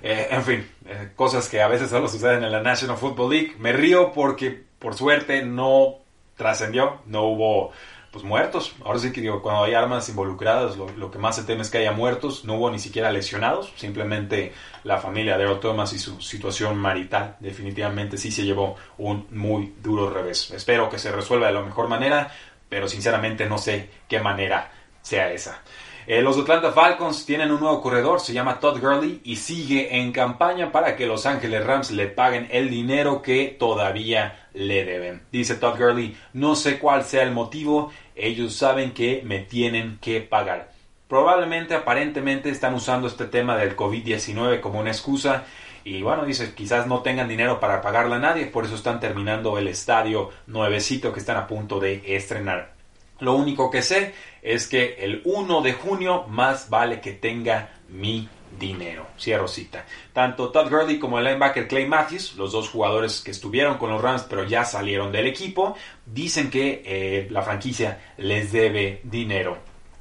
Eh, 0.03 0.29
en 0.31 0.43
fin, 0.43 0.71
eh, 0.87 1.11
cosas 1.17 1.49
que 1.49 1.61
a 1.61 1.69
veces 1.69 1.91
solo 1.91 2.09
suceden 2.09 2.45
en 2.45 2.53
la 2.53 2.63
National 2.63 2.97
Football 2.97 3.31
League. 3.31 3.55
Me 3.59 3.73
río 3.73 4.13
porque 4.13 4.65
por 4.79 4.95
suerte 4.95 5.43
no 5.43 5.97
trascendió, 6.37 7.01
no 7.07 7.25
hubo 7.25 7.73
pues 8.17 8.25
muertos. 8.25 8.75
Ahora 8.83 8.99
sí 8.99 9.13
que 9.13 9.21
digo, 9.21 9.43
cuando 9.43 9.65
hay 9.65 9.75
armas 9.75 10.09
involucradas, 10.09 10.77
lo, 10.77 11.11
que 11.11 11.19
más 11.19 11.37
se 11.37 11.43
teme 11.43 11.61
es 11.61 11.71
que 11.71 11.79
haya 11.79 11.93
muertos. 11.93 12.47
No 12.47 12.55
hubo 12.55 12.71
ni 12.71 12.79
siquiera 12.79 13.11
lesionados, 13.11 13.73
simplemente 13.77 14.55
la 14.85 14.97
familia 14.99 15.37
de 15.37 15.45
Earl 15.45 15.61
Thomas 15.61 15.93
y 15.93 15.99
su 15.99 16.21
situación 16.23 16.79
marital. 16.79 17.37
Definitivamente 17.41 18.17
sí 18.17 18.31
se 18.31 18.45
llevó 18.45 18.77
un 18.97 19.27
muy 19.33 19.75
duro 19.83 20.09
revés. 20.09 20.51
Espero 20.53 20.89
que 20.89 20.99
se 20.99 21.13
resuelva 21.13 21.49
de 21.49 21.53
la 21.53 21.61
mejor 21.61 21.89
manera, 21.89 22.31
pero 22.71 22.89
sinceramente 22.89 23.47
no 23.47 23.59
sé 23.59 23.91
qué 24.09 24.21
manera 24.21 24.71
sea 25.03 25.31
esa. 25.31 25.61
Eh, 26.09 26.23
los 26.23 26.39
Atlanta 26.39 26.71
Falcons 26.71 27.27
tienen 27.27 27.51
un 27.51 27.59
nuevo 27.59 27.83
corredor, 27.83 28.21
se 28.21 28.33
llama 28.33 28.61
Todd 28.61 28.79
Gurley 28.79 29.21
y 29.25 29.35
sigue 29.35 29.99
en 29.99 30.13
campaña 30.13 30.71
para 30.71 30.95
que 30.95 31.05
Los 31.05 31.27
Ángeles 31.27 31.67
Rams 31.67 31.91
le 31.91 32.07
paguen 32.07 32.47
el 32.53 32.71
dinero 32.71 33.23
que 33.23 33.57
todavía 33.59 34.47
le 34.55 34.85
deben. 34.85 35.23
Dice 35.33 35.57
Todd 35.57 35.77
Gurley, 35.77 36.17
no 36.33 36.55
sé 36.55 36.79
cuál 36.79 37.03
sea 37.03 37.25
el 37.25 37.33
motivo, 37.33 37.91
ellos 38.15 38.55
saben 38.55 38.93
que 38.93 39.23
me 39.25 39.41
tienen 39.41 39.99
que 40.01 40.21
pagar. 40.21 40.71
Probablemente, 41.09 41.75
aparentemente, 41.75 42.51
están 42.51 42.75
usando 42.75 43.09
este 43.09 43.25
tema 43.25 43.57
del 43.57 43.77
COVID-19 43.77 44.61
como 44.61 44.79
una 44.79 44.91
excusa. 44.91 45.43
Y 45.83 46.03
bueno, 46.03 46.25
dice, 46.25 46.55
quizás 46.55 46.87
no 46.87 47.03
tengan 47.03 47.29
dinero 47.29 47.59
para 47.59 47.83
pagarle 47.83 48.15
a 48.15 48.21
nadie, 48.21 48.47
por 48.47 48.65
eso 48.65 48.77
están 48.77 49.01
terminando 49.01 49.59
el 49.59 49.67
estadio 49.67 50.31
nuevecito 50.47 51.13
que 51.13 51.19
están 51.19 51.37
a 51.37 51.49
punto 51.49 51.81
de 51.81 52.03
estrenar. 52.15 52.76
Lo 53.21 53.35
único 53.35 53.71
que 53.71 53.83
sé 53.83 54.15
es 54.43 54.67
que 54.67 54.97
el 55.01 55.23
1 55.25 55.63
de 55.63 55.73
junio 55.73 56.25
más 56.29 56.69
vale 56.69 57.01
que 57.01 57.13
tenga 57.13 57.71
mi 57.89 58.29
dinero. 58.59 59.07
Cierro 59.19 59.49
cita. 59.49 59.85
Tanto 60.13 60.51
Todd 60.51 60.71
Gurley 60.71 60.99
como 60.99 61.19
el 61.19 61.25
linebacker 61.25 61.69
Clay 61.69 61.87
Matthews, 61.87 62.37
los 62.37 62.53
dos 62.53 62.69
jugadores 62.69 63.21
que 63.21 63.31
estuvieron 63.31 63.79
con 63.79 63.91
los 63.91 64.01
Rams 64.01 64.27
pero 64.29 64.45
ya 64.45 64.65
salieron 64.65 65.13
del 65.13 65.27
equipo, 65.27 65.77
dicen 66.05 66.51
que 66.51 66.83
eh, 66.85 67.29
la 67.31 67.43
franquicia 67.43 68.01
les 68.19 68.53
debe 68.53 69.01
dinero. 69.05 69.59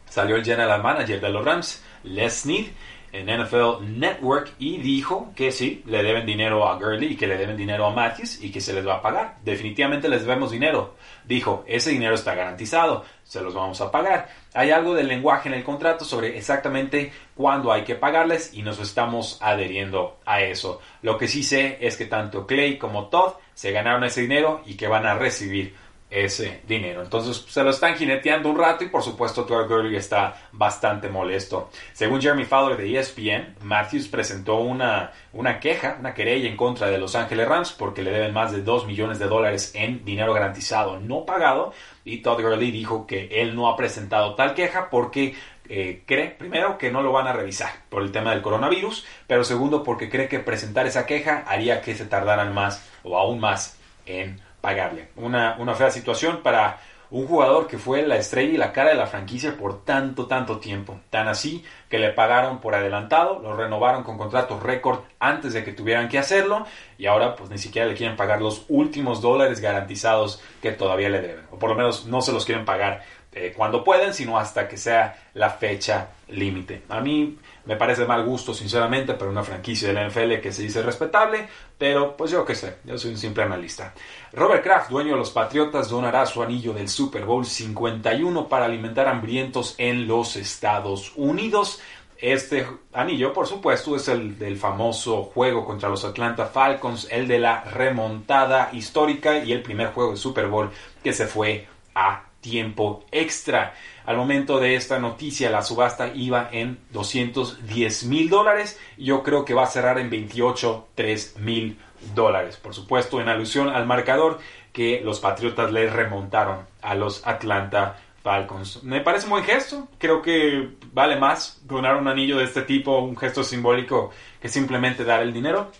Salió 0.10 0.36
el 0.36 0.46
general 0.46 0.82
manager 0.82 1.20
de 1.20 1.30
los 1.30 1.44
Rams, 1.44 1.84
Les 2.04 2.42
Snead, 2.42 2.68
en 3.16 3.42
NFL 3.42 3.98
Network 3.98 4.54
y 4.60 4.78
dijo 4.78 5.32
que 5.36 5.52
sí, 5.52 5.84
le 5.86 6.04
deben 6.04 6.26
dinero 6.26 6.68
a 6.68 6.76
Gurley 6.76 7.14
y 7.14 7.16
que 7.16 7.28
le 7.28 7.38
deben 7.38 7.56
dinero 7.56 7.86
a 7.86 7.92
Matthews 7.92 8.42
y 8.44 8.52
que 8.52 8.62
se 8.62 8.74
les 8.74 8.86
va 8.86 8.96
a 8.96 9.02
pagar. 9.02 9.38
Definitivamente 9.44 10.10
les 10.10 10.22
debemos 10.22 10.52
dinero. 10.52 10.96
Dijo, 11.24 11.64
ese 11.68 11.92
dinero 11.92 12.16
está 12.16 12.36
garantizado, 12.36 13.06
se 13.24 13.42
los 13.42 13.54
vamos 13.54 13.80
a 13.82 13.92
pagar. 13.92 14.28
Hay 14.54 14.72
algo 14.72 14.94
del 14.94 15.08
lenguaje 15.08 15.50
en 15.50 15.56
el 15.56 15.64
contrato 15.64 16.06
sobre 16.06 16.38
exactamente 16.38 17.12
cuándo 17.36 17.72
hay 17.72 17.84
que 17.84 17.96
pagarles 17.96 18.54
y 18.54 18.62
nos 18.62 18.80
estamos 18.80 19.40
adheriendo 19.42 20.18
a 20.26 20.42
eso. 20.42 20.82
Lo 21.02 21.18
que 21.18 21.28
sí 21.28 21.44
sé 21.44 21.78
es 21.82 21.98
que 21.98 22.06
tanto 22.06 22.46
Clay 22.46 22.78
como 22.78 23.08
Todd 23.08 23.34
se 23.54 23.72
ganaron 23.72 24.04
ese 24.04 24.22
dinero 24.22 24.62
y 24.66 24.76
que 24.76 24.88
van 24.88 25.06
a 25.06 25.16
recibir 25.16 25.74
ese 26.10 26.62
dinero. 26.68 27.02
Entonces 27.02 27.46
se 27.48 27.64
lo 27.64 27.72
están 27.72 27.96
jineteando 27.96 28.50
un 28.50 28.58
rato 28.58 28.84
y 28.84 28.90
por 28.90 29.02
supuesto 29.02 29.44
Todd 29.44 29.68
Gurley 29.68 29.96
está 29.96 30.50
bastante 30.52 31.10
molesto. 31.10 31.70
Según 31.94 32.22
Jeremy 32.22 32.46
Fowler 32.46 32.78
de 32.78 32.98
ESPN, 32.98 33.56
Matthews 33.62 34.08
presentó 34.08 34.58
una, 34.58 35.12
una 35.34 35.60
queja, 35.60 35.98
una 36.00 36.14
querella 36.14 36.48
en 36.48 36.56
contra 36.56 36.88
de 36.88 36.98
Los 37.00 37.16
Ángeles 37.16 37.48
Rams 37.48 37.72
porque 37.74 38.04
le 38.04 38.12
deben 38.12 38.34
más 38.34 38.52
de 38.52 38.62
2 38.62 38.86
millones 38.86 39.20
de 39.20 39.26
dólares 39.26 39.72
en 39.74 40.06
dinero 40.06 40.34
garantizado 40.34 41.00
no 41.00 41.26
pagado 41.26 41.74
y 42.04 42.18
Todd 42.18 42.42
Gurley 42.42 42.72
dijo 42.72 43.08
que 43.08 43.42
él 43.42 43.56
no 43.56 43.68
ha 43.68 43.76
presentado 43.76 44.36
tal 44.36 44.54
queja 44.54 44.90
porque 44.90 45.36
eh, 45.68 46.04
cree, 46.06 46.30
primero, 46.30 46.78
que 46.78 46.92
no 46.92 47.02
lo 47.02 47.12
van 47.12 47.28
a 47.28 47.34
revisar 47.34 47.72
por 47.90 48.04
el 48.04 48.12
tema 48.12 48.32
del 48.32 48.44
coronavirus, 48.44 49.06
pero 49.26 49.44
segundo, 49.44 49.84
porque 49.84 50.10
cree 50.10 50.28
que 50.28 50.40
presentar 50.40 50.86
esa 50.86 51.08
queja 51.08 51.44
haría 51.48 51.82
que 51.82 51.96
se 51.96 52.06
tardaran 52.06 52.54
más 52.54 52.88
o 53.04 53.18
aún 53.18 53.40
más 53.40 53.78
en 54.06 54.40
pagarle. 54.66 55.10
Una, 55.18 55.58
una 55.60 55.76
fea 55.76 55.92
situación 55.92 56.42
para 56.42 56.80
un 57.12 57.28
jugador 57.28 57.68
que 57.68 57.78
fue 57.78 58.02
la 58.02 58.16
estrella 58.16 58.52
y 58.52 58.58
la 58.58 58.74
cara 58.74 58.90
de 58.90 58.96
la 58.96 59.06
franquicia 59.06 59.56
por 59.56 59.86
tanto, 59.86 60.26
tanto 60.26 60.58
tiempo. 60.58 61.00
Tan 61.12 61.28
así 61.28 61.64
que 61.88 62.00
le 62.00 62.10
pagaron 62.10 62.60
por 62.60 62.74
adelantado, 62.74 63.38
lo 63.38 63.56
renovaron 63.56 64.02
con 64.02 64.18
contratos 64.18 64.64
récord 64.64 65.02
antes 65.20 65.54
de 65.54 65.64
que 65.64 65.72
tuvieran 65.72 66.10
que 66.10 66.18
hacerlo 66.18 66.66
y 66.98 67.06
ahora 67.06 67.36
pues 67.36 67.52
ni 67.52 67.60
siquiera 67.60 67.88
le 67.88 67.94
quieren 67.94 68.18
pagar 68.18 68.42
los 68.42 68.66
últimos 68.68 69.22
dólares 69.22 69.62
garantizados 69.62 70.42
que 70.64 70.72
todavía 70.72 71.10
le 71.10 71.22
deben. 71.22 71.46
O 71.52 71.60
por 71.60 71.70
lo 71.70 71.76
menos 71.76 72.08
no 72.08 72.24
se 72.24 72.32
los 72.32 72.44
quieren 72.44 72.66
pagar 72.66 73.04
eh, 73.34 73.54
cuando 73.56 73.84
pueden, 73.84 74.16
sino 74.16 74.40
hasta 74.40 74.68
que 74.68 74.78
sea 74.78 75.16
la 75.36 75.52
fecha 75.52 76.08
límite. 76.30 76.82
A 76.90 77.02
mí 77.02 77.38
me 77.66 77.76
parece 77.76 78.06
mal 78.06 78.24
gusto, 78.24 78.54
sinceramente, 78.54 79.14
para 79.14 79.32
una 79.32 79.44
franquicia 79.44 79.88
de 79.88 79.94
la 79.96 80.08
NFL 80.08 80.40
que 80.42 80.52
se 80.52 80.62
dice 80.62 80.82
respetable, 80.84 81.48
pero 81.78 82.16
pues 82.16 82.32
yo 82.32 82.46
qué 82.46 82.56
sé, 82.56 82.78
yo 82.84 82.98
soy 82.98 83.12
un 83.12 83.18
simple 83.18 83.44
analista. 83.44 83.94
Robert 84.34 84.64
Kraft, 84.64 84.90
dueño 84.90 85.14
de 85.14 85.18
los 85.18 85.32
Patriotas, 85.32 85.90
donará 85.90 86.26
su 86.26 86.44
anillo 86.44 86.74
del 86.74 86.90
Super 86.90 87.26
Bowl 87.26 87.46
51 87.46 88.48
para 88.48 88.66
alimentar 88.66 89.08
hambrientos 89.08 89.76
en 89.78 90.08
los 90.08 90.36
Estados 90.36 91.14
Unidos. 91.16 91.82
Este 92.18 92.66
anillo, 92.94 93.34
por 93.34 93.48
supuesto, 93.48 93.96
es 93.96 94.08
el 94.08 94.38
del 94.38 94.58
famoso 94.58 95.24
juego 95.24 95.66
contra 95.66 95.90
los 95.90 96.06
Atlanta 96.06 96.46
Falcons, 96.46 97.08
el 97.12 97.28
de 97.28 97.40
la 97.40 97.64
remontada 97.64 98.70
histórica 98.74 99.44
y 99.44 99.52
el 99.52 99.62
primer 99.62 99.88
juego 99.88 100.12
de 100.12 100.18
Super 100.18 100.48
Bowl 100.48 100.70
que 101.04 101.14
se 101.14 101.28
fue 101.28 101.68
a 101.94 102.24
tiempo 102.46 103.04
extra. 103.12 103.74
Al 104.06 104.18
momento 104.18 104.60
de 104.60 104.76
esta 104.76 105.00
noticia, 105.00 105.50
la 105.50 105.64
subasta 105.64 106.14
iba 106.14 106.48
en 106.52 106.78
210 106.92 108.06
mil 108.06 108.30
dólares. 108.30 108.80
Yo 108.98 109.24
creo 109.24 109.44
que 109.46 109.56
va 109.56 109.64
a 109.64 109.68
cerrar 109.68 109.98
en 109.98 110.12
28, 110.12 110.90
3 110.94 111.38
mil 111.40 111.80
dólares. 112.14 112.58
Por 112.58 112.76
supuesto, 112.76 113.20
en 113.20 113.30
alusión 113.30 113.70
al 113.70 113.88
marcador 113.88 114.40
que 114.72 115.02
los 115.04 115.20
Patriotas 115.20 115.72
le 115.72 115.90
remontaron 115.90 116.68
a 116.84 116.94
los 116.94 117.26
Atlanta 117.26 117.98
Falcons. 118.22 118.84
Me 118.84 119.02
parece 119.02 119.26
un 119.26 119.32
buen 119.32 119.44
gesto. 119.44 119.88
Creo 119.98 120.22
que 120.22 120.70
vale 120.94 121.16
más 121.16 121.62
donar 121.64 121.96
un 121.96 122.08
anillo 122.08 122.38
de 122.38 122.44
este 122.44 122.62
tipo, 122.62 123.00
un 123.00 123.18
gesto 123.18 123.44
simbólico, 123.44 124.12
que 124.40 124.50
simplemente 124.50 125.04
dar 125.04 125.24
el 125.24 125.34
dinero 125.34 125.72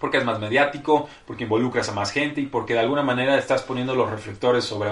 porque 0.00 0.18
es 0.18 0.24
más 0.24 0.38
mediático, 0.38 1.08
porque 1.26 1.44
involucras 1.44 1.88
a 1.88 1.92
más 1.92 2.10
gente 2.10 2.40
y 2.40 2.46
porque 2.46 2.74
de 2.74 2.80
alguna 2.80 3.02
manera 3.02 3.38
estás 3.38 3.62
poniendo 3.62 3.94
los 3.94 4.10
reflectores 4.10 4.64
sobre 4.64 4.90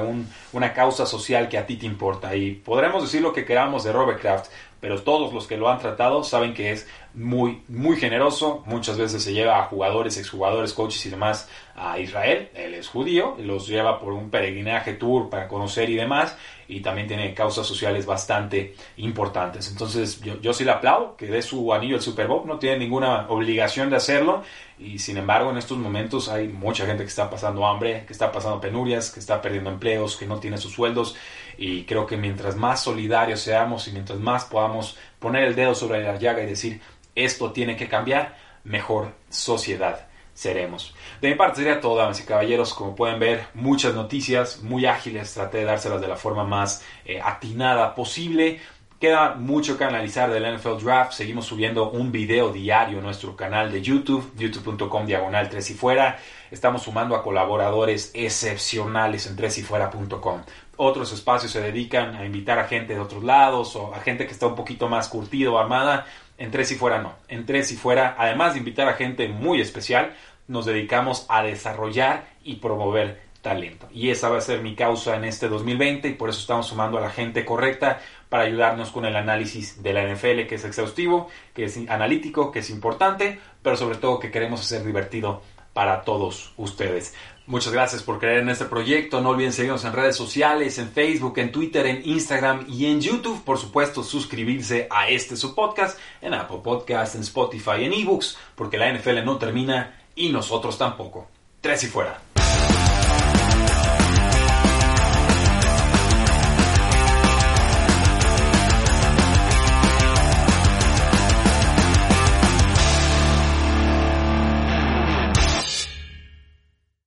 una 0.53 0.73
causa 0.73 1.07
social 1.07 1.49
que 1.49 1.59
a 1.59 1.67
ti 1.67 1.77
te 1.77 1.87
importa. 1.87 2.35
Y 2.35 2.53
podremos 2.53 3.03
decir 3.03 3.23
lo 3.23 3.33
que 3.33 3.45
queramos 3.45 3.85
de 3.85 3.93
Robert 3.93 4.21
Kraft, 4.21 4.47
pero 4.85 5.01
todos 5.01 5.33
los 5.33 5.47
que 5.47 5.57
lo 5.57 5.70
han 5.70 5.79
tratado 5.79 6.23
saben 6.23 6.53
que 6.53 6.70
es 6.70 6.87
muy, 7.14 7.62
muy 7.68 7.97
generoso. 7.97 8.62
Muchas 8.66 8.99
veces 8.99 9.23
se 9.23 9.33
lleva 9.33 9.59
a 9.59 9.62
jugadores, 9.62 10.18
exjugadores, 10.18 10.75
coaches 10.75 11.07
y 11.07 11.09
demás 11.09 11.49
a 11.75 11.99
Israel. 11.99 12.51
Él 12.55 12.75
es 12.75 12.88
judío, 12.88 13.35
los 13.38 13.66
lleva 13.66 13.99
por 13.99 14.12
un 14.12 14.29
peregrinaje 14.29 14.92
tour 14.92 15.31
para 15.31 15.49
conocer 15.49 15.88
y 15.88 15.94
demás. 15.94 16.37
Y 16.68 16.81
también 16.81 17.09
tiene 17.09 17.33
causas 17.33 17.66
sociales 17.66 18.05
bastante 18.05 18.75
importantes. 18.99 19.70
Entonces, 19.70 20.20
yo, 20.20 20.38
yo 20.42 20.53
sí 20.53 20.66
le 20.66 20.73
aplaudo 20.73 21.16
que 21.16 21.29
dé 21.29 21.40
su 21.40 21.73
anillo 21.73 21.97
al 21.97 22.03
Super 22.03 22.27
Bowl. 22.27 22.47
No 22.47 22.59
tiene 22.59 22.77
ninguna 22.81 23.27
obligación 23.31 23.88
de 23.88 23.97
hacerlo. 23.97 24.42
Y 24.79 24.99
sin 24.99 25.16
embargo, 25.16 25.51
en 25.51 25.57
estos 25.57 25.79
momentos 25.79 26.29
hay 26.29 26.49
mucha 26.49 26.85
gente 26.85 27.05
que 27.05 27.09
está 27.09 27.31
pasando 27.31 27.66
hambre, 27.66 28.05
que 28.07 28.12
está 28.12 28.31
pasando 28.31 28.61
penurias, 28.61 29.11
que 29.11 29.20
está 29.20 29.40
perdiendo 29.40 29.70
empleos, 29.70 30.18
que 30.18 30.27
no 30.27 30.40
tiene 30.40 30.59
sus 30.59 30.73
sueldos. 30.73 31.16
Y 31.59 31.85
creo 31.85 32.07
que 32.07 32.17
mientras 32.17 32.57
más 32.57 32.83
solidarios 32.83 33.40
seamos 33.40 33.88
y 33.88 33.93
mientras 33.93 34.19
más 34.19 34.45
podamos 34.45 34.97
poner 35.19 35.45
el 35.45 35.55
dedo 35.55 35.75
sobre 35.75 36.03
la 36.03 36.17
llaga 36.17 36.43
y 36.43 36.47
decir 36.47 36.81
esto 37.14 37.53
tiene 37.53 37.77
que 37.77 37.88
cambiar, 37.88 38.37
mejor 38.64 39.12
sociedad 39.29 40.09
seremos. 40.35 40.95
De 41.21 41.29
mi 41.29 41.37
parte 41.37 41.59
sería 41.59 41.81
todo, 41.81 41.97
damas 41.97 42.21
y 42.21 42.25
caballeros. 42.25 42.75
Como 42.75 42.95
pueden 42.95 43.19
ver, 43.19 43.47
muchas 43.55 43.95
noticias 43.95 44.62
muy 44.62 44.85
ágiles. 44.85 45.33
Traté 45.33 45.59
de 45.59 45.64
dárselas 45.64 46.01
de 46.01 46.09
la 46.09 46.17
forma 46.17 46.45
más 46.45 46.85
eh, 47.05 47.21
atinada 47.23 47.95
posible. 47.95 48.61
Queda 49.01 49.35
mucho 49.35 49.77
que 49.77 49.85
analizar 49.85 50.31
del 50.31 50.57
NFL 50.57 50.83
Draft. 50.83 51.12
Seguimos 51.12 51.47
subiendo 51.47 51.90
un 51.90 52.11
video 52.11 52.51
diario 52.53 52.99
en 52.99 53.05
nuestro 53.05 53.37
canal 53.37 53.71
de 53.71 53.83
YouTube, 53.83 54.33
youtube.com 54.37 55.07
diagonal 55.07 55.49
3 55.49 55.71
y 55.71 55.75
fuera. 55.75 56.19
Estamos 56.51 56.83
sumando 56.83 57.14
a 57.14 57.23
colaboradores 57.23 58.11
excepcionales 58.14 59.27
en 59.27 59.37
3 59.37 59.59
y 59.59 59.62
fuera.com. 59.62 60.43
Otros 60.76 61.12
espacios 61.12 61.52
se 61.52 61.60
dedican 61.60 62.14
a 62.14 62.24
invitar 62.24 62.58
a 62.58 62.64
gente 62.64 62.94
de 62.94 63.00
otros 63.00 63.24
lados 63.24 63.76
o 63.76 63.94
a 63.94 64.00
gente 64.00 64.26
que 64.26 64.32
está 64.32 64.46
un 64.46 64.54
poquito 64.54 64.88
más 64.88 65.08
curtido 65.08 65.54
o 65.54 65.58
armada. 65.58 66.06
En 66.38 66.50
Tres 66.50 66.72
y 66.72 66.74
Fuera 66.74 67.00
no. 67.00 67.14
En 67.28 67.46
Tres 67.46 67.70
y 67.72 67.76
Fuera, 67.76 68.16
además 68.18 68.54
de 68.54 68.60
invitar 68.60 68.88
a 68.88 68.94
gente 68.94 69.28
muy 69.28 69.60
especial, 69.60 70.14
nos 70.48 70.66
dedicamos 70.66 71.26
a 71.28 71.42
desarrollar 71.42 72.26
y 72.42 72.56
promover 72.56 73.22
talento. 73.44 73.87
Y 73.92 74.10
esa 74.10 74.30
va 74.30 74.38
a 74.38 74.40
ser 74.40 74.62
mi 74.62 74.74
causa 74.74 75.16
en 75.16 75.24
este 75.24 75.48
2020 75.48 76.08
y 76.08 76.14
por 76.14 76.30
eso 76.30 76.40
estamos 76.40 76.66
sumando 76.66 76.98
a 76.98 77.02
la 77.02 77.10
gente 77.10 77.44
correcta 77.44 78.00
para 78.28 78.44
ayudarnos 78.44 78.90
con 78.90 79.04
el 79.04 79.14
análisis 79.14 79.82
de 79.82 79.92
la 79.92 80.02
NFL 80.02 80.46
que 80.48 80.56
es 80.56 80.64
exhaustivo, 80.64 81.28
que 81.54 81.64
es 81.64 81.78
analítico, 81.88 82.50
que 82.50 82.60
es 82.60 82.70
importante, 82.70 83.38
pero 83.62 83.76
sobre 83.76 83.98
todo 83.98 84.18
que 84.18 84.30
queremos 84.30 84.62
hacer 84.62 84.82
divertido 84.82 85.42
para 85.74 86.02
todos 86.02 86.54
ustedes. 86.56 87.14
Muchas 87.46 87.74
gracias 87.74 88.02
por 88.02 88.18
creer 88.18 88.38
en 88.38 88.48
este 88.48 88.64
proyecto. 88.64 89.20
No 89.20 89.30
olviden 89.30 89.52
seguirnos 89.52 89.85
en 89.85 89.92
redes 89.92 90.16
sociales, 90.16 90.78
en 90.78 90.90
Facebook, 90.90 91.38
en 91.38 91.52
Twitter, 91.52 91.85
en 91.87 92.00
Instagram 92.02 92.64
y 92.68 92.87
en 92.87 93.02
YouTube. 93.02 93.44
Por 93.44 93.59
supuesto, 93.59 94.02
suscribirse 94.02 94.88
a 94.90 95.11
este 95.11 95.37
su 95.37 95.54
podcast 95.54 95.98
en 96.22 96.33
Apple 96.33 96.61
Podcast, 96.64 97.16
en 97.16 97.20
Spotify, 97.20 97.85
en 97.85 97.92
eBooks, 97.92 98.38
porque 98.54 98.78
la 98.78 98.90
NFL 98.90 99.24
no 99.24 99.37
termina 99.37 100.00
y 100.16 100.30
nosotros 100.30 100.78
tampoco. 100.78 101.28
Tres 101.61 101.85
y 101.85 101.87
fuera. 101.88 102.34